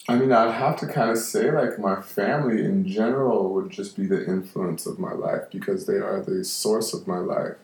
[0.08, 3.96] I mean, I'd have to kind of say like my family in general would just
[3.96, 7.56] be the influence of my life because they are the source of my life.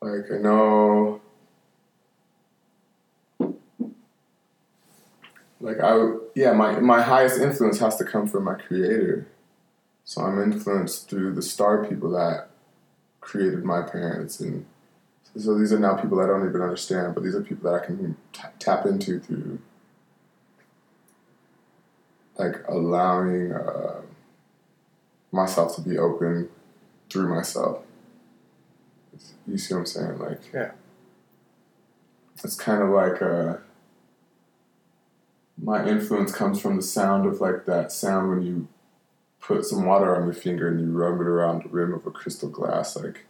[0.00, 1.20] Like I know,
[5.60, 9.26] like I yeah my my highest influence has to come from my creator.
[10.06, 12.48] So I'm influenced through the star people that
[13.20, 14.64] created my parents and
[15.36, 17.84] so these are now people I don't even understand, but these are people that I
[17.84, 19.58] can t- tap into through
[22.38, 24.00] like allowing uh,
[25.32, 26.48] myself to be open
[27.10, 27.82] through myself.
[29.46, 30.18] You see what I'm saying?
[30.18, 30.70] Like, Yeah.
[32.44, 33.56] It's kind of like uh,
[35.60, 38.68] my influence comes from the sound of like that sound when you
[39.46, 42.10] put some water on your finger and you rub it around the rim of a
[42.10, 42.96] crystal glass.
[42.96, 43.26] Like,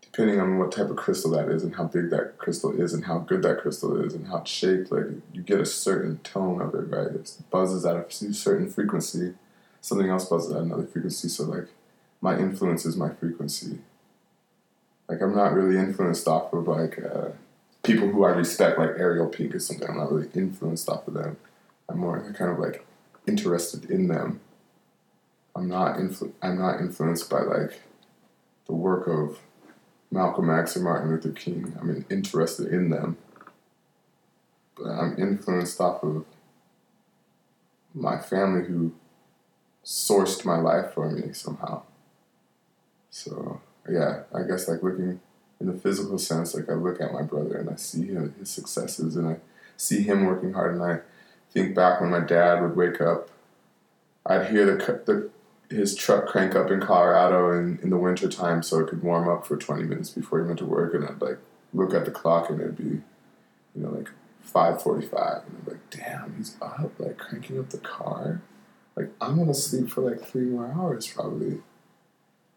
[0.00, 3.06] depending on what type of crystal that is and how big that crystal is and
[3.06, 6.62] how good that crystal is and how it's shaped, like you get a certain tone
[6.62, 7.08] of it, right?
[7.08, 9.34] It buzzes at a certain frequency.
[9.80, 11.28] Something else buzzes at another frequency.
[11.28, 11.68] So like
[12.20, 13.78] my influence is my frequency.
[15.08, 17.30] Like I'm not really influenced off of like uh,
[17.82, 19.88] people who I respect, like Ariel Pink or something.
[19.88, 21.36] I'm not really influenced off of them.
[21.88, 22.86] I'm more kind of like
[23.26, 24.40] interested in them.
[25.58, 27.82] I'm not influ- I'm not influenced by like
[28.66, 29.40] the work of
[30.12, 31.74] Malcolm X or Martin Luther King.
[31.80, 33.18] I'm interested in them,
[34.76, 36.24] but I'm influenced off of
[37.92, 38.92] my family who
[39.84, 41.82] sourced my life for me somehow.
[43.10, 45.18] So yeah, I guess like looking
[45.60, 48.48] in the physical sense, like I look at my brother and I see him, his
[48.48, 49.36] successes and I
[49.76, 51.00] see him working hard and I
[51.50, 53.28] think back when my dad would wake up,
[54.24, 55.30] I'd hear the the
[55.70, 59.28] his truck crank up in Colorado in, in the winter time so it could warm
[59.28, 61.38] up for 20 minutes before he went to work and I'd like
[61.74, 63.02] look at the clock and it'd be you
[63.74, 64.08] know like
[64.46, 65.02] 5.45
[65.46, 68.40] and I'm like damn he's up like cranking up the car?
[68.96, 71.60] Like I'm gonna sleep for like three more hours probably.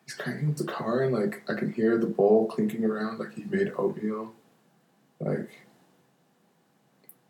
[0.05, 3.33] He's cranking up the car and like I can hear the bowl clinking around like
[3.33, 4.31] he made oatmeal.
[5.19, 5.49] Like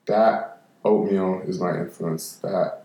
[0.06, 2.34] that oatmeal is my influence.
[2.36, 2.81] That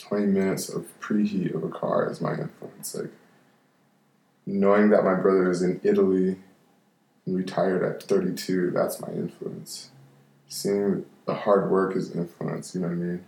[0.00, 2.94] 20 minutes of preheat of a car is my influence.
[2.94, 3.10] Like
[4.46, 6.38] knowing that my brother is in Italy
[7.26, 9.90] and retired at 32, that's my influence.
[10.48, 13.26] Seeing the hard work is influence, you know what I mean?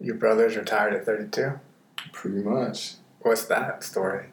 [0.00, 1.60] Your brother's retired at 32?
[2.12, 2.94] Pretty much.
[3.20, 4.26] What's that story?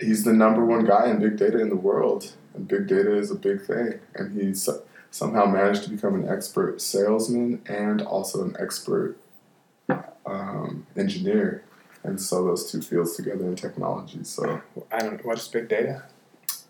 [0.00, 3.30] He's the number one guy in big data in the world, and big data is
[3.30, 4.00] a big thing.
[4.14, 4.68] And he's
[5.10, 9.16] somehow managed to become an expert salesman and also an expert
[10.26, 11.64] um, engineer
[12.02, 14.20] and sew those two fields together in technology.
[14.22, 15.24] So I don't.
[15.24, 16.04] What is big data?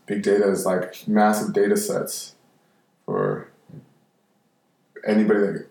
[0.06, 2.34] Big data is like massive data sets
[3.04, 3.48] for
[5.06, 5.66] anybody that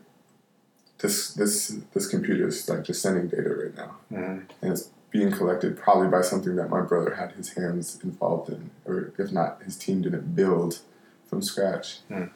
[0.99, 4.41] this this this computer is like just sending data right now, mm-hmm.
[4.61, 8.69] and it's being collected probably by something that my brother had his hands involved in,
[8.85, 10.79] or if not, his team didn't build
[11.25, 11.99] from scratch.
[12.09, 12.29] Mm.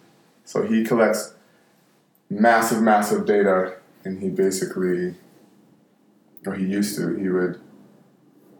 [0.45, 1.34] So he collects
[2.29, 5.15] massive, massive data, and he basically,
[6.45, 7.60] or he used to, he would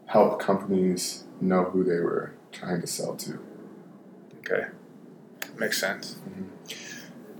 [0.06, 3.38] help companies know who they were trying to sell to.
[4.38, 4.66] Okay,
[5.58, 6.16] makes sense.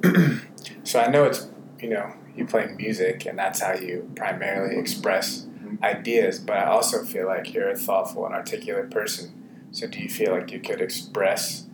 [0.01, 0.37] Mm-hmm.
[0.85, 1.49] so I know it's
[1.81, 5.83] you know you play music, and that's how you primarily express mm-hmm.
[5.83, 6.39] ideas.
[6.39, 9.41] But I also feel like you're a thoughtful and articulate person.
[9.71, 11.67] So do you feel like you could express,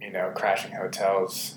[0.00, 1.55] you know, crashing hotels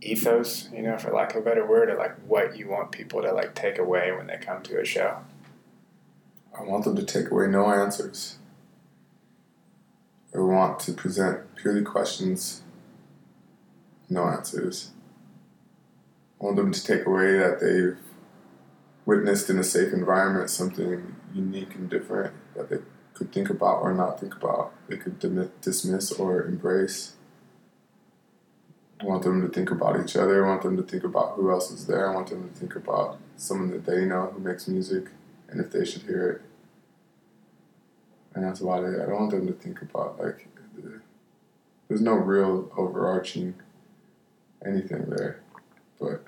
[0.00, 3.22] ethos, you know, for lack of a better word, or like what you want people
[3.22, 5.18] to like take away when they come to a show?
[6.58, 8.38] I want them to take away no answers.
[10.34, 12.62] I want to present purely questions,
[14.10, 14.90] no answers.
[16.40, 17.98] I want them to take away that they've
[19.06, 22.76] witnessed in a safe environment something unique and different that they
[23.14, 24.72] could think about or not think about.
[24.88, 25.18] They could
[25.60, 27.14] dismiss or embrace.
[29.00, 30.44] I want them to think about each other.
[30.44, 32.10] I want them to think about who else is there.
[32.10, 35.06] I want them to think about someone that they know who makes music
[35.48, 36.42] and if they should hear it.
[38.34, 39.00] And that's about it.
[39.00, 40.48] I don't want them to think about, like,
[41.88, 43.54] there's no real overarching
[44.64, 45.40] anything there.
[46.00, 46.24] But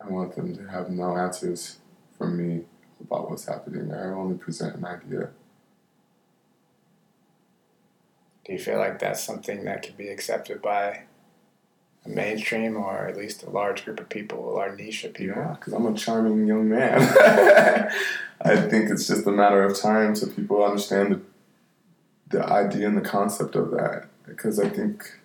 [0.00, 1.78] I want them to have no answers
[2.16, 2.64] from me
[3.00, 4.14] about what's happening there.
[4.14, 5.30] I only present an idea.
[8.44, 11.04] Do you feel like that's something that could be accepted by
[12.06, 15.36] mainstream or at least a large group of people, large niche of people.
[15.36, 17.00] Yeah, because I'm a charming young man.
[18.42, 22.96] I think it's just a matter of time so people understand the, the idea and
[22.96, 24.06] the concept of that.
[24.26, 25.18] Because I think,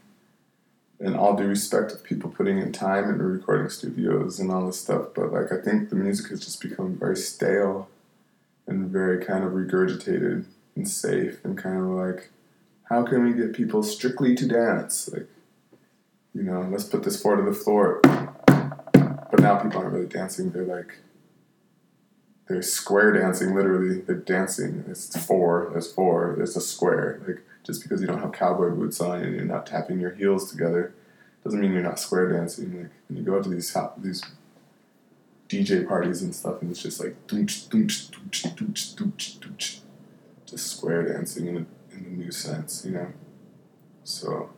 [1.00, 4.82] in all due respect of people putting in time in recording studios and all this
[4.82, 7.88] stuff, but like I think the music has just become very stale
[8.68, 10.46] and very kind of regurgitated
[10.76, 12.32] and safe and kind of like,
[12.90, 15.10] how can we get people strictly to dance?
[15.12, 15.28] Like,
[16.36, 18.02] you know, let's put this four to the floor.
[18.04, 20.52] But now people aren't really dancing.
[20.52, 20.98] They're like,
[22.48, 24.02] they're square dancing, literally.
[24.02, 24.84] They're dancing.
[24.88, 27.22] It's four, there's four, there's a square.
[27.26, 30.52] Like, just because you don't have cowboy boots on and you're not tapping your heels
[30.52, 30.94] together
[31.44, 32.82] doesn't mean you're not square dancing.
[32.82, 34.24] Like, when you go to these, these
[35.48, 39.80] DJ parties and stuff, and it's just like, doonch, doonch, doonch, doonch, doonch, doonch.
[40.46, 43.08] just square dancing in a, in a new sense, you know?
[44.04, 44.50] So,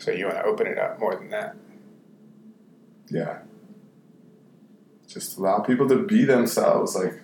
[0.00, 1.54] so you want to open it up more than that?
[3.10, 3.40] Yeah.
[5.06, 6.96] Just allow people to be themselves.
[6.96, 7.20] Like,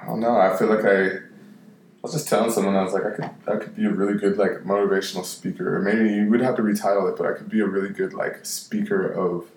[0.00, 0.36] I don't know.
[0.38, 1.06] I feel like I.
[1.06, 4.18] I was just telling someone I was like I could I could be a really
[4.18, 7.48] good like motivational speaker or maybe you would have to retitle it but I could
[7.48, 9.50] be a really good like speaker of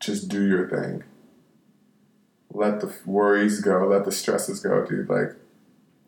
[0.00, 1.04] just do your thing
[2.52, 5.36] let the worries go let the stresses go dude like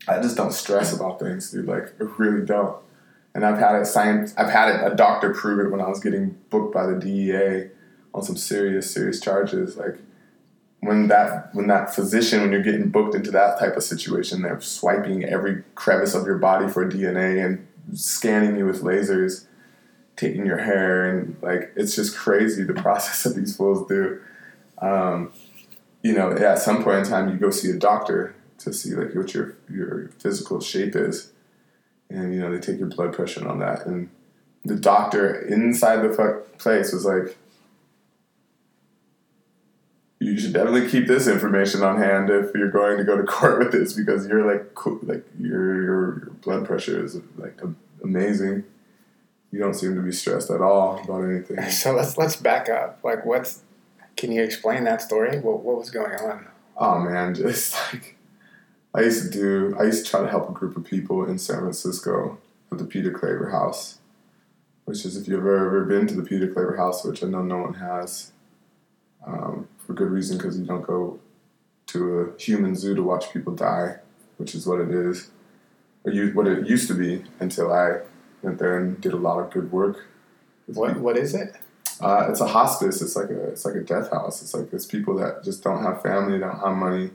[0.08, 2.76] I just don't stress about things dude like I really don't
[3.35, 4.35] and I've had it science.
[4.37, 7.70] I've had it, a doctor prove it when I was getting booked by the DEA
[8.12, 9.76] on some serious, serious charges.
[9.76, 9.99] Like
[10.81, 14.61] when that when that physician, when you're getting booked into that type of situation, they're
[14.61, 19.47] swiping every crevice of your body for DNA and scanning you with lasers,
[20.16, 24.20] taking your hair, and like it's just crazy the process that these fools do.
[24.78, 25.33] Um,
[26.03, 29.14] you know, at some point in time, you go see a doctor to see like
[29.14, 31.33] what your your physical shape is
[32.11, 33.86] and you know they take your blood pressure and all that.
[33.86, 34.11] And
[34.64, 37.36] the doctor inside the place was like,
[40.18, 43.58] "You should definitely keep this information on hand if you're going to go to court
[43.58, 44.70] with this because you're like
[45.02, 47.61] like your your, your blood pressure is like
[48.02, 48.64] amazing."
[49.52, 51.61] You don't seem to be stressed at all about anything.
[51.70, 53.00] So let's let's back up.
[53.02, 53.62] Like, what's
[54.16, 55.40] can you explain that story?
[55.40, 56.46] What what was going on?
[56.76, 58.16] Oh man, just like
[58.95, 59.76] I used to do.
[59.78, 62.38] I used to try to help a group of people in San Francisco
[62.72, 63.99] at the Peter Claver House,
[64.84, 67.43] which is if you've ever ever been to the Peter Claver House, which I know
[67.43, 68.32] no one has,
[69.24, 71.20] um, for good reason because you don't go
[71.88, 73.97] to a human zoo to watch people die,
[74.38, 75.30] which is what it is,
[76.05, 78.01] or you, what it used to be until I
[78.43, 80.07] went there and did a lot of good work.
[80.66, 81.03] What people.
[81.03, 81.55] What is it?
[82.01, 83.03] Uh, it's a hospice.
[83.03, 84.43] It's like a it's like a death house.
[84.43, 87.11] It's like it's people that just don't have family, don't have money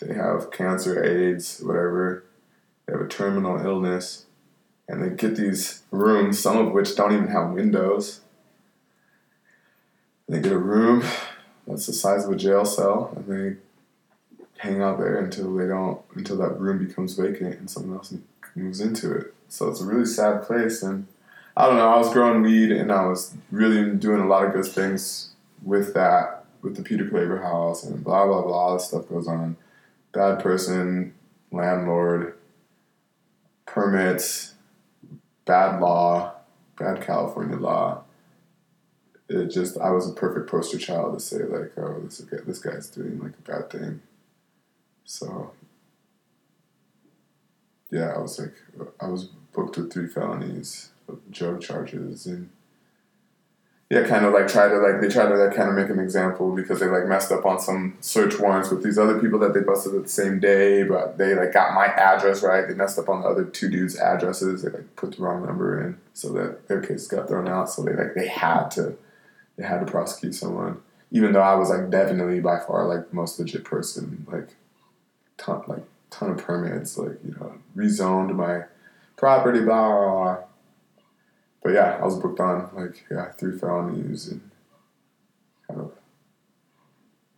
[0.00, 2.24] they have cancer, AIDS, whatever.
[2.86, 4.26] They have a terminal illness.
[4.88, 8.20] And they get these rooms, some of which don't even have windows.
[10.28, 11.04] They get a room
[11.66, 13.56] that's the size of a jail cell, and they
[14.58, 18.14] hang out there until they don't, until that room becomes vacant and someone else
[18.54, 19.34] moves into it.
[19.48, 20.82] So it's a really sad place.
[20.82, 21.06] And
[21.56, 24.52] I don't know, I was growing weed and I was really doing a lot of
[24.52, 25.30] good things
[25.62, 29.26] with that, with the Peter Claver house and blah, blah, blah, all this stuff goes
[29.26, 29.56] on
[30.12, 31.14] bad person,
[31.50, 32.38] landlord,
[33.66, 34.54] permits,
[35.44, 36.34] bad law,
[36.78, 38.02] bad California law.
[39.28, 42.58] It just I was a perfect poster child to say like, oh, this guy, this
[42.58, 44.02] guy's doing like a bad thing.
[45.04, 45.52] So
[47.90, 48.54] yeah, I was like,
[49.00, 50.90] I was booked with three felonies,
[51.30, 52.50] drug charges, and
[53.90, 55.98] yeah, kind of like try to like they try to like kind of make an
[55.98, 59.52] example because they like messed up on some search warrants with these other people that
[59.52, 62.68] they busted at the same day, but they like got my address right.
[62.68, 64.62] They messed up on the other two dudes' addresses.
[64.62, 67.68] They like put the wrong number in, so that their case got thrown out.
[67.68, 68.96] So they like they had to
[69.56, 70.80] they had to prosecute someone,
[71.10, 74.54] even though I was like definitely by far like the most legit person, like
[75.36, 78.66] ton like ton of permits, like you know rezoned my
[79.16, 80.34] property, blah blah.
[80.36, 80.44] blah
[81.62, 84.50] but yeah, I was booked on like yeah three felonies and
[85.68, 85.92] kind of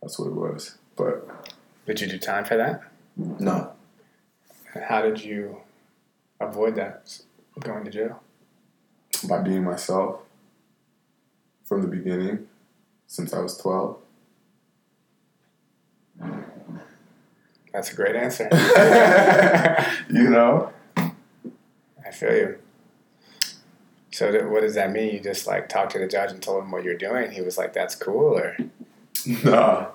[0.01, 0.77] that's what it was.
[0.95, 1.27] But
[1.85, 2.81] did you do time for that?
[3.15, 3.73] No.
[4.87, 5.57] How did you
[6.39, 7.21] avoid that
[7.59, 8.21] going to jail?
[9.27, 10.21] By being myself
[11.63, 12.47] from the beginning,
[13.07, 13.97] since I was twelve.
[17.73, 18.47] That's a great answer.
[20.09, 20.71] you know.
[20.97, 22.62] I feel you.
[24.13, 25.11] So what does that mean?
[25.11, 27.31] You just like talked to the judge and told him what you're doing.
[27.31, 28.55] He was like, "That's cool," or
[29.43, 29.89] no.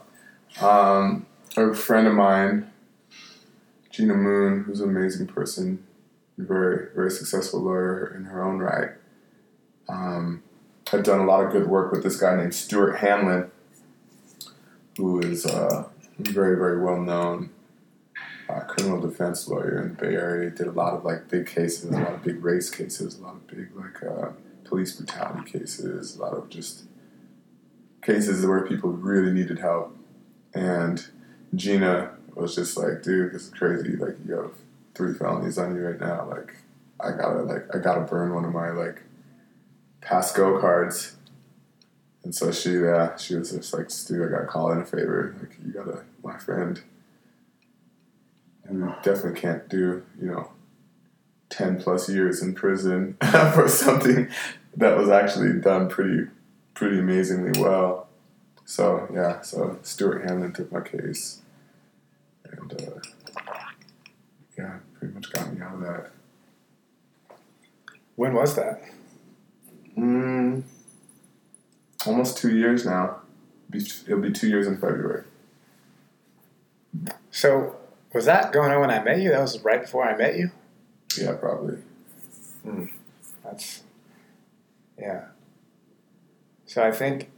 [0.61, 2.71] Um, a friend of mine,
[3.91, 5.85] Gina Moon, who's an amazing person,
[6.37, 8.91] very very successful lawyer in her own right.
[9.89, 10.43] Um,
[10.93, 13.51] I've done a lot of good work with this guy named Stuart Hanlon,
[14.97, 15.85] who is uh,
[16.19, 17.51] very, very well known
[18.69, 20.51] criminal defense lawyer in the Bay Area.
[20.51, 23.35] Did a lot of like big cases, a lot of big race cases, a lot
[23.35, 24.31] of big like uh,
[24.65, 26.85] police brutality cases, a lot of just
[28.03, 29.97] cases where people really needed help.
[30.55, 31.05] And
[31.55, 33.97] Gina was just like, dude, this is crazy.
[33.97, 34.53] Like you have
[34.95, 36.29] three felonies on you right now.
[36.29, 36.57] Like
[37.01, 39.03] I gotta like I gotta burn one of my like
[40.01, 41.17] past go cards.
[42.25, 45.35] And so she yeah, she was just like, dude, I gotta call in a favor.
[45.41, 46.81] Like you gotta my friend
[48.69, 50.51] who definitely can't do, you know,
[51.49, 53.17] ten plus years in prison
[53.55, 54.29] for something
[54.77, 56.29] that was actually done pretty
[56.75, 58.09] pretty amazingly well.
[58.65, 61.43] So yeah, so Stuart Hanlon took my case,
[62.45, 63.01] and uh,
[64.57, 66.11] yeah, pretty much got me out of that.
[68.17, 68.83] When was that?
[69.97, 70.63] Mm,
[72.07, 73.21] almost two years now.
[73.73, 75.25] It'll be two years in February.
[77.31, 77.78] So
[78.13, 79.31] was that going on when I met you?
[79.31, 80.51] That was right before I met you.
[81.19, 81.79] Yeah, probably.
[82.65, 82.85] Hmm.
[83.45, 83.83] That's
[84.99, 85.27] yeah.
[86.67, 87.31] So I think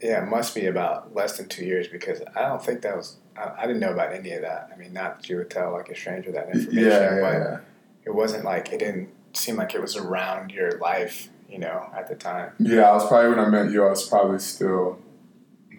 [0.00, 3.16] yeah, it must be about less than two years because I don't think that was.
[3.36, 4.70] I, I didn't know about any of that.
[4.72, 7.32] I mean, not that you would tell like a stranger that Yeah, information, yeah, but
[7.32, 7.58] yeah.
[8.04, 12.08] it wasn't like it didn't seem like it was around your life, you know, at
[12.08, 12.52] the time.
[12.58, 13.84] Yeah, I was probably when I met you.
[13.84, 14.98] I was probably still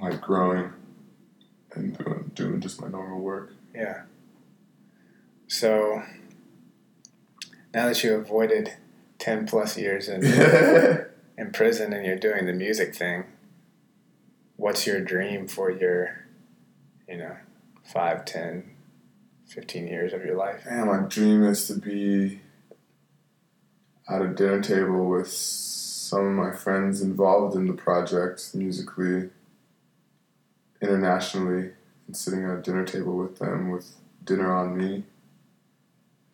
[0.02, 0.72] like growing
[1.74, 3.54] and doing doing just my normal work.
[3.74, 4.02] Yeah.
[5.48, 6.04] So
[7.74, 8.74] now that you avoided
[9.18, 10.24] ten plus years in
[11.38, 13.24] in prison and you're doing the music thing,
[14.58, 16.26] what's your dream for your,
[17.08, 17.38] you know,
[17.86, 18.72] 5, 10,
[19.46, 20.66] 15 years of your life?
[20.66, 22.42] Man, my dream is to be
[24.10, 29.30] at a dinner table with some of my friends involved in the project musically,
[30.82, 31.72] internationally,
[32.08, 33.92] and sitting at a dinner table with them with
[34.26, 35.04] dinner on me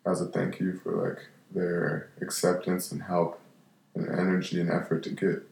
[0.06, 3.40] as a thank you for like their acceptance and help
[3.94, 5.42] and energy and effort to get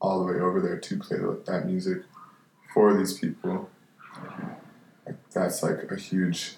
[0.00, 2.02] all the way over there to play that music
[2.74, 3.68] for these people.
[5.06, 6.56] Like, that's like a huge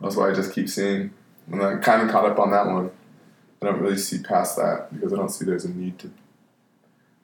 [0.00, 1.12] that's why I just keep seeing.
[1.50, 2.90] And I'm kind of caught up on that one.
[3.62, 6.10] I don't really see past that because I don't see there's a need to.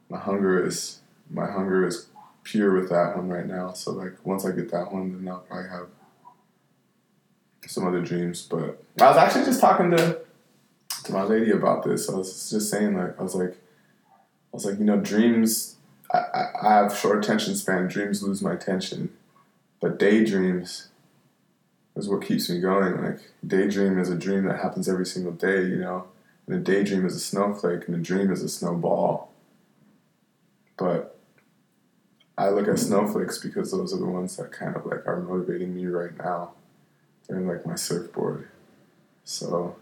[0.08, 2.06] My hunger is my hunger is
[2.42, 3.72] pure with that one right now.
[3.72, 5.88] So like once I get that one, then I'll probably have
[7.66, 8.42] some other dreams.
[8.42, 10.20] But I was actually just talking to
[11.04, 12.08] to my lady about this.
[12.08, 15.76] I was just saying like I was like I was like you know dreams.
[16.12, 17.86] I, I, I have short attention span.
[17.86, 19.10] Dreams lose my attention,
[19.80, 20.88] but daydreams
[21.96, 23.02] is what keeps me going.
[23.02, 26.06] Like daydream is a dream that happens every single day, you know.
[26.46, 29.30] And a daydream is a snowflake, and a dream is a snowball.
[30.76, 31.16] But
[32.36, 35.74] I look at snowflakes because those are the ones that kind of like are motivating
[35.74, 36.52] me right now.
[37.28, 38.48] They're like my surfboard.
[39.24, 39.76] So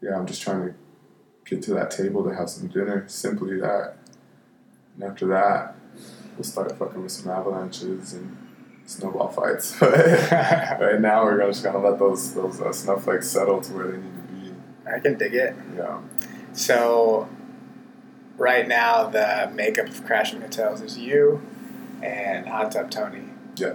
[0.00, 0.74] yeah, I'm just trying to
[1.44, 3.04] get to that table to have some dinner.
[3.08, 3.96] Simply that.
[4.94, 5.74] And after that,
[6.36, 8.36] we'll start fucking with some avalanches and
[8.86, 9.76] snowball fights.
[9.82, 14.02] right now, we're just gonna let those those uh, snowflakes settle to where they need
[14.28, 14.54] to be.
[14.90, 15.54] I can dig it.
[15.76, 16.00] Yeah.
[16.52, 17.28] So,
[18.36, 21.42] right now, the makeup of Crashing Hotels is you
[22.02, 23.24] and Hot Tub Tony.
[23.56, 23.74] Yeah.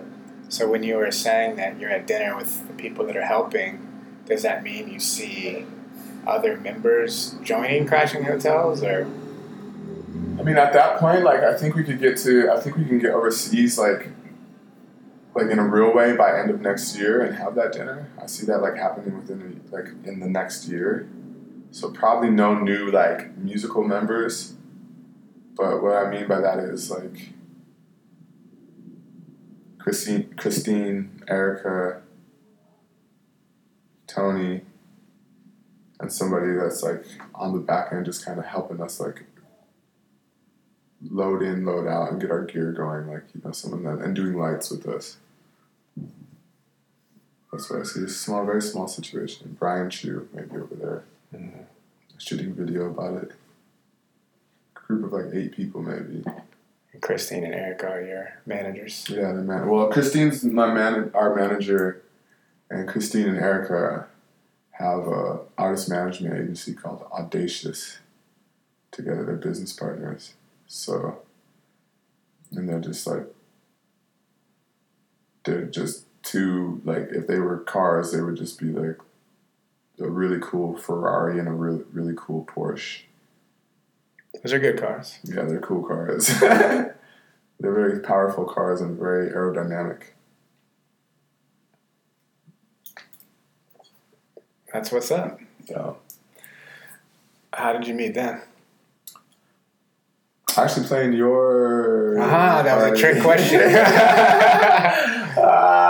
[0.53, 3.87] So, when you were saying that you're at dinner with the people that are helping,
[4.27, 5.65] does that mean you see
[6.27, 9.07] other members joining Crashing Hotels, or
[10.39, 12.51] I mean, at that point, like I think we could get to.
[12.51, 14.09] I think we can get overseas, like,
[15.33, 18.11] like in a real way by end of next year and have that dinner.
[18.21, 21.09] I see that like happening within a, like in the next year.
[21.71, 24.53] So probably no new like musical members.
[25.55, 27.33] But what I mean by that is like
[29.83, 32.01] Christine, Christine, Erica,
[34.07, 34.61] Tony,
[35.99, 37.03] and somebody that's like
[37.35, 39.25] on the back end, just kind of helping us like
[41.01, 43.07] load in, load out, and get our gear going.
[43.07, 45.17] Like you know, someone that and doing lights with us.
[47.51, 47.99] That's what I see.
[47.99, 49.57] It's a small, very small situation.
[49.59, 51.03] Brian Chu maybe over there,
[51.35, 51.63] mm-hmm.
[52.17, 53.33] shooting video about it.
[54.75, 56.23] Group of like eight people maybe.
[57.01, 59.05] Christine and Eric are your managers?
[59.09, 59.67] Yeah, the man.
[59.67, 62.03] Well, Christine's my man, our manager,
[62.69, 64.07] and Christine and Erica
[64.71, 67.99] have a artist management agency called Audacious.
[68.91, 70.35] Together, they're business partners.
[70.67, 71.23] So,
[72.51, 73.25] and they're just like,
[75.45, 78.99] they're just two like if they were cars, they would just be like
[79.99, 83.01] a really cool Ferrari and a really really cool Porsche.
[84.41, 85.19] Those are good cars.
[85.23, 86.27] Yeah, they're cool cars.
[86.39, 86.95] they're
[87.59, 90.03] very powerful cars and very aerodynamic.
[94.73, 95.39] That's what's up.
[95.69, 95.93] Yeah.
[97.53, 98.41] How did you meet them?
[100.57, 102.17] Actually, playing your.
[102.19, 103.61] Ah, that was a trick question.
[105.35, 105.82] Ah,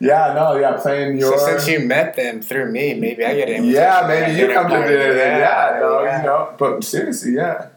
[0.00, 1.38] yeah, no, yeah, playing your.
[1.38, 3.64] So since you met them through me, maybe I get in.
[3.64, 5.14] Yeah, maybe you come to dinner.
[5.14, 6.20] Yeah, yeah, no, yeah.
[6.20, 7.68] you know, but seriously, yeah,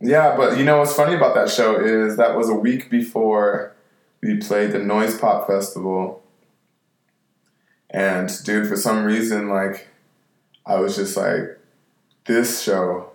[0.00, 0.36] yeah.
[0.36, 3.74] But you know what's funny about that show is that was a week before
[4.22, 6.22] we played the Noise Pop Festival,
[7.90, 9.88] and dude, for some reason, like,
[10.64, 11.58] I was just like,
[12.26, 13.10] this show,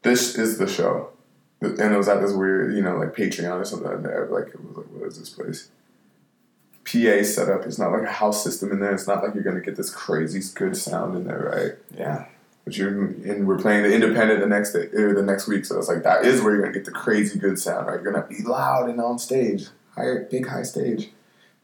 [0.00, 1.10] this is the show,
[1.60, 4.32] and it was at this weird, you know, like Patreon or something like that.
[4.32, 5.68] Like, it was like, what is this place?
[6.86, 7.66] PA setup.
[7.66, 8.94] It's not like a house system in there.
[8.94, 11.98] It's not like you're gonna get this crazy good sound in there, right?
[11.98, 12.26] Yeah.
[12.64, 15.78] But you're and we're playing the independent the next day or the next week, so
[15.78, 18.00] it's like that is where you're gonna get the crazy good sound, right?
[18.00, 19.66] You're gonna be loud and on stage,
[19.96, 21.10] high, big high stage.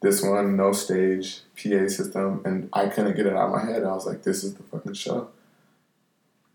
[0.01, 3.85] This one, no stage, PA system, and I couldn't get it out of my head.
[3.85, 5.31] I was like, this is the fucking show.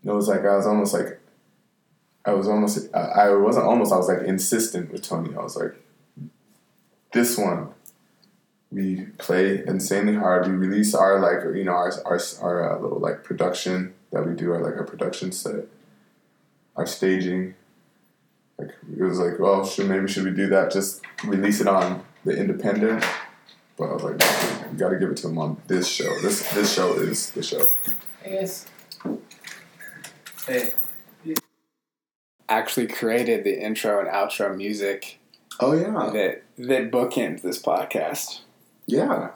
[0.02, 1.18] And it was like I was almost like,
[2.26, 5.34] I was almost, I, I wasn't almost, I was like insistent with Tony.
[5.34, 5.74] I was like,
[7.12, 7.68] this one,
[8.70, 10.46] we play insanely hard.
[10.46, 14.34] We release our like you know our our, our uh, little like production that we
[14.34, 15.66] do our like our production set,
[16.76, 17.54] our staging.
[18.58, 20.72] Like it was like, well, should maybe should we do that?
[20.72, 23.04] Just release it on the independent.
[23.76, 26.20] But I was like, no, we got to give it to them on this show.
[26.20, 27.64] This this show is the show.
[28.24, 28.66] Yes.
[30.46, 30.72] Hey.
[32.50, 35.18] Actually created the intro and outro music
[35.60, 38.40] Oh yeah, that that bookends this podcast.
[38.88, 39.30] Yeah.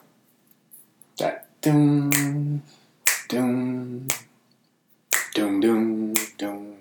[1.19, 2.63] That doom
[3.29, 4.09] doom
[5.35, 6.77] doom doom doom.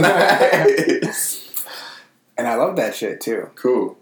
[0.00, 1.42] nice.
[2.38, 3.50] And I love that shit too.
[3.56, 3.98] Cool.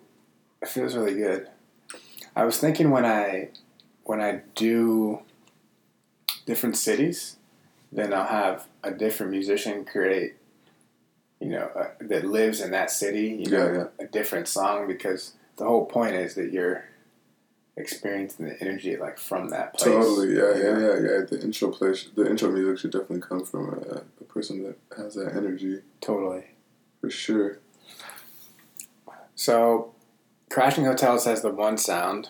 [0.62, 1.48] It feels really good.
[2.36, 3.48] I was thinking when I
[4.04, 5.20] when I do
[6.46, 7.36] different cities,
[7.90, 10.34] then I'll have a different musician create,
[11.40, 13.42] you know, uh, that lives in that city.
[13.44, 16.84] You know, Yeah, a different song because the whole point is that you're
[17.76, 19.92] experiencing the energy like from that place.
[19.92, 21.20] Totally, yeah, yeah, yeah, yeah.
[21.28, 24.78] The intro play, sh- the intro music should definitely come from a, a person that
[24.96, 26.44] has that energy Totally.
[27.00, 27.58] for sure.
[29.34, 29.92] So,
[30.50, 32.28] Crashing Hotels has the one sound.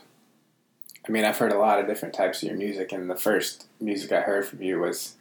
[1.06, 3.66] I mean, I've heard a lot of different types of your music, and the first
[3.80, 5.16] music I heard from you was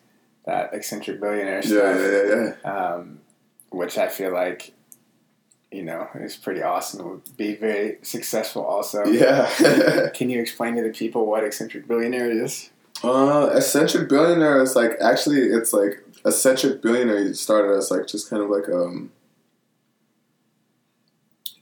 [0.45, 2.93] that eccentric billionaire Yeah, stuff, yeah, yeah, yeah.
[2.95, 3.19] Um,
[3.69, 4.71] which I feel like,
[5.73, 6.99] you know, it's pretty awesome.
[6.99, 9.05] It would be very successful also.
[9.05, 10.09] Yeah.
[10.13, 12.69] Can you explain to the people what eccentric billionaire is?
[13.03, 18.41] uh, eccentric billionaire is like actually it's like eccentric billionaire started as like just kind
[18.41, 19.11] of like um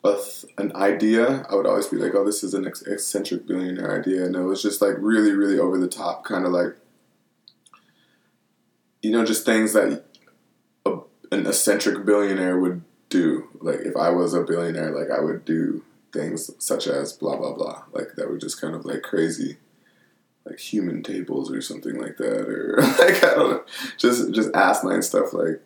[0.04, 1.46] a th- an idea.
[1.50, 4.42] I would always be like, oh, this is an ex- eccentric billionaire idea, and it
[4.42, 6.76] was just like really, really over the top, kind of like
[9.02, 10.04] you know, just things that
[10.86, 10.98] a,
[11.32, 13.50] an eccentric billionaire would do.
[13.60, 17.54] Like if I was a billionaire, like I would do things such as blah blah
[17.54, 19.58] blah, like that were just kind of like crazy,
[20.46, 23.64] like human tables or something like that, or like I don't know,
[23.98, 25.62] just just asinine stuff like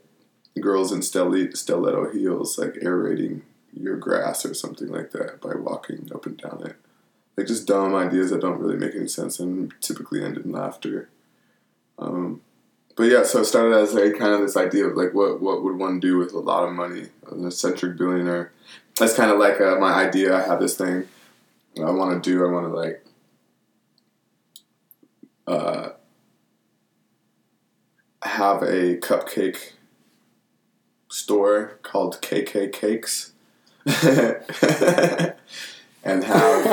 [0.59, 3.43] girls in stile- stiletto heels, like aerating
[3.73, 6.75] your grass or something like that by walking up and down it.
[7.37, 11.09] Like just dumb ideas that don't really make any sense and typically end in laughter.
[11.99, 12.41] Um,
[12.95, 15.63] but yeah, so it started as a kind of this idea of like what what
[15.63, 18.53] would one do with a lot of money, an eccentric billionaire.
[18.97, 20.35] That's kind of like uh, my idea.
[20.35, 21.05] I have this thing
[21.77, 22.45] I want to do.
[22.45, 23.05] I want to like
[25.45, 25.89] uh,
[28.23, 29.73] have a cupcake
[31.09, 33.33] store called KK Cakes,
[33.85, 33.97] and
[36.23, 36.63] have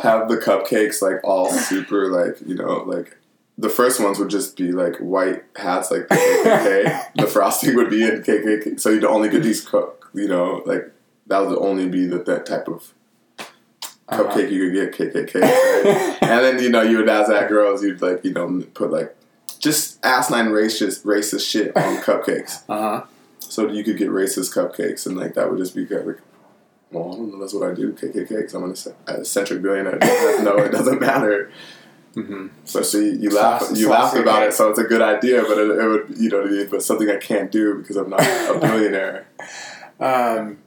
[0.00, 3.16] have the cupcakes like all super like you know like
[3.58, 7.12] the first ones would just be like white hats like the KKK.
[7.16, 10.10] the frosting would be in KKK, so you'd only get these cook.
[10.14, 10.90] You know, like
[11.26, 12.94] that would only be the, that type of
[14.08, 15.42] cupcake you could get KKK.
[15.42, 16.18] Right?
[16.22, 19.14] and then you know you would ask that girls you'd like you know put like
[19.58, 22.62] just asinine racist racist shit on cupcakes.
[22.68, 23.04] Uh huh.
[23.40, 26.20] So you could get racist cupcakes, and like that would just be kind of like,
[26.92, 27.92] well, I don't know, that's what I do.
[27.92, 29.98] KKK, because I'm an eccentric billionaire.
[30.42, 31.50] no, it doesn't matter.
[32.18, 32.46] Mm-hmm.
[32.64, 35.88] So you laugh, you laugh about it, so it's a good idea, but it, it
[35.88, 36.68] would, you know, what I mean?
[36.68, 39.28] but something I can't do because I'm not a billionaire.
[40.00, 40.58] Um,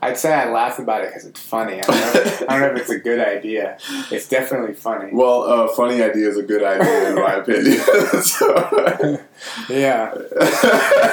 [0.00, 1.74] I'd say I laugh about it because it's funny.
[1.74, 3.78] I don't, know, I don't know if it's a good idea.
[4.10, 5.10] It's definitely funny.
[5.12, 7.78] Well, a uh, funny idea is a good idea in my opinion.
[8.22, 9.20] so,
[9.68, 10.12] yeah.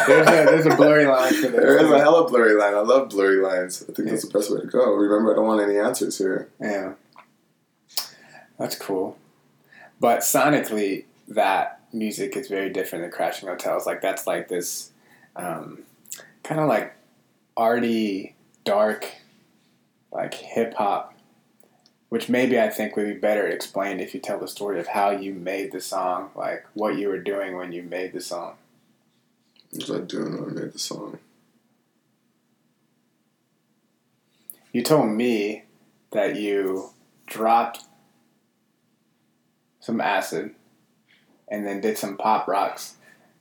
[0.08, 1.52] There's a, there's a blurry line for this.
[1.52, 2.74] There is a hella blurry line.
[2.74, 3.84] I love blurry lines.
[3.84, 4.14] I think yeah.
[4.14, 4.96] that's the best way to go.
[4.96, 6.50] Remember, I don't want any answers here.
[6.60, 6.94] Yeah.
[8.58, 9.18] That's cool.
[10.00, 13.86] But sonically, that music is very different than Crashing Hotels.
[13.86, 14.92] Like, that's like this
[15.36, 15.84] um,
[16.44, 16.96] kind of like
[17.58, 19.14] arty, dark,
[20.12, 21.14] like hip hop,
[22.10, 25.12] which maybe I think would be better explained if you tell the story of how
[25.12, 28.56] you made the song, like what you were doing when you made the song.
[29.72, 31.20] What was I doing when I made the song?
[34.72, 35.64] You told me
[36.12, 36.92] that you
[37.28, 37.84] dropped
[39.80, 40.54] some acid
[41.48, 42.96] and then did some pop rocks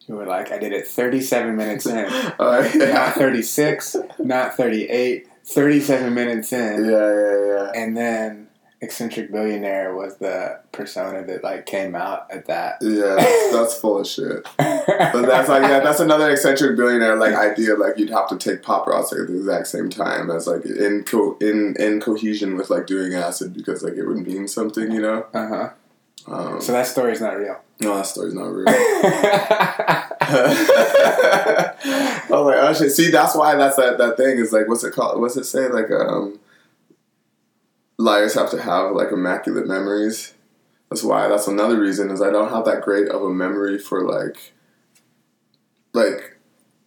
[0.08, 1.96] you were like, I did it 37 minutes in.
[2.38, 2.92] uh, yeah.
[2.92, 6.84] Not 36, not 38, 37 minutes in.
[6.86, 7.72] Yeah, yeah, yeah.
[7.74, 8.48] And then
[8.80, 12.78] eccentric billionaire was the persona that like came out at that.
[12.80, 13.16] Yeah,
[13.52, 14.44] that's, full of shit.
[14.56, 17.74] but that's like yeah, that's another eccentric billionaire like idea.
[17.74, 21.04] Like you'd have to take pop rocks at the exact same time as like in
[21.04, 25.02] co- in in cohesion with like doing acid because like it would mean something, you
[25.02, 25.26] know.
[25.34, 25.70] Uh huh.
[26.30, 27.60] Um, so that story's not real.
[27.80, 28.68] No, that story's not real.
[30.20, 31.74] I
[32.28, 32.92] was like, oh shit.
[32.92, 35.20] See, that's why that's that that thing is like, what's it called?
[35.20, 35.68] What's it say?
[35.68, 36.38] Like, um,
[37.96, 40.34] liars have to have like immaculate memories.
[40.90, 41.28] That's why.
[41.28, 44.52] That's another reason is I don't have that great of a memory for like,
[45.94, 46.36] like,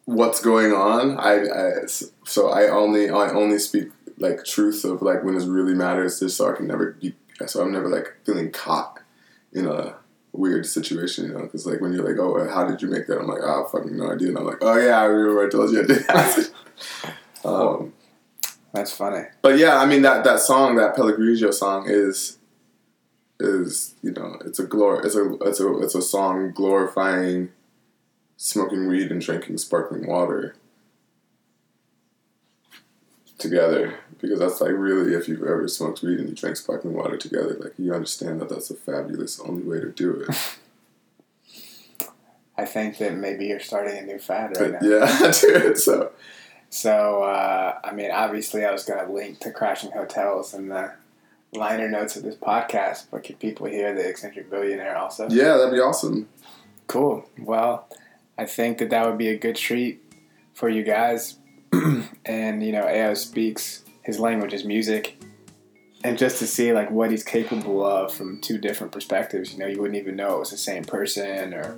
[0.05, 1.17] what's going on.
[1.17, 5.73] I, I so I only I only speak like truth of like when it really
[5.73, 7.15] matters, just so I can never be.
[7.47, 9.00] So I'm never like feeling caught
[9.53, 9.95] in a
[10.33, 13.19] weird situation, you know, because like when you're like, oh, how did you make that?
[13.19, 14.29] I'm like, oh, fucking no idea.
[14.29, 16.51] And I'm like, oh yeah, I remember I told you I did that.
[17.45, 17.93] um,
[18.73, 19.25] That's funny.
[19.41, 22.37] But yeah, I mean that that song, that Pellegrigio song, is
[23.39, 27.49] is you know it's a glor it's a it's a it's a song glorifying
[28.37, 30.55] smoking weed and drinking sparkling water
[33.41, 37.17] together because that's like really if you've ever smoked weed and you drink sparkling water
[37.17, 40.57] together like you understand that that's a fabulous only way to do it.
[42.57, 44.87] I think that maybe you're starting a new fad right now.
[44.87, 46.11] yeah dude so.
[46.69, 50.93] So uh, i mean obviously i was going to link to crashing hotels and the
[51.53, 55.27] liner notes of this podcast but can people hear the eccentric billionaire also?
[55.29, 56.29] Yeah that'd be awesome.
[56.87, 57.25] Cool.
[57.39, 57.87] Well
[58.37, 60.01] i think that that would be a good treat
[60.53, 61.37] for you guys
[62.25, 65.17] and you know Ayo speaks his language, his music,
[66.03, 69.53] and just to see like what he's capable of from two different perspectives.
[69.53, 71.77] You know, you wouldn't even know it was the same person, or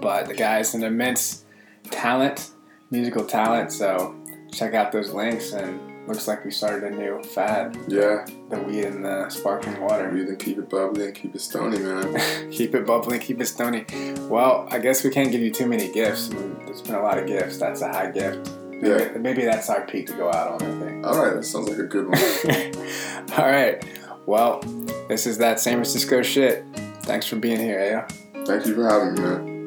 [0.00, 1.44] but the guy's an immense
[1.90, 2.50] talent,
[2.90, 3.72] musical talent.
[3.72, 4.14] So
[4.52, 5.80] check out those links and.
[6.08, 7.76] Looks like we started a new fad.
[7.86, 8.24] Yeah.
[8.48, 10.08] The weed and the sparkling water.
[10.08, 12.50] Weed and keep it bubbly and keep it stony, man.
[12.50, 13.84] keep it bubbly and keep it stony.
[14.20, 16.30] Well, I guess we can't give you too many gifts.
[16.30, 17.58] I mean, there's been a lot of gifts.
[17.58, 18.50] That's a high gift.
[18.80, 19.18] Yeah.
[19.18, 21.06] Maybe that's our peak to go out on, I think.
[21.06, 22.18] All right, that sounds like a good one.
[23.38, 23.84] All right.
[24.26, 24.60] Well,
[25.08, 26.64] this is that San Francisco shit.
[27.02, 28.46] Thanks for being here, Ayo.
[28.46, 29.57] Thank you for having me, man.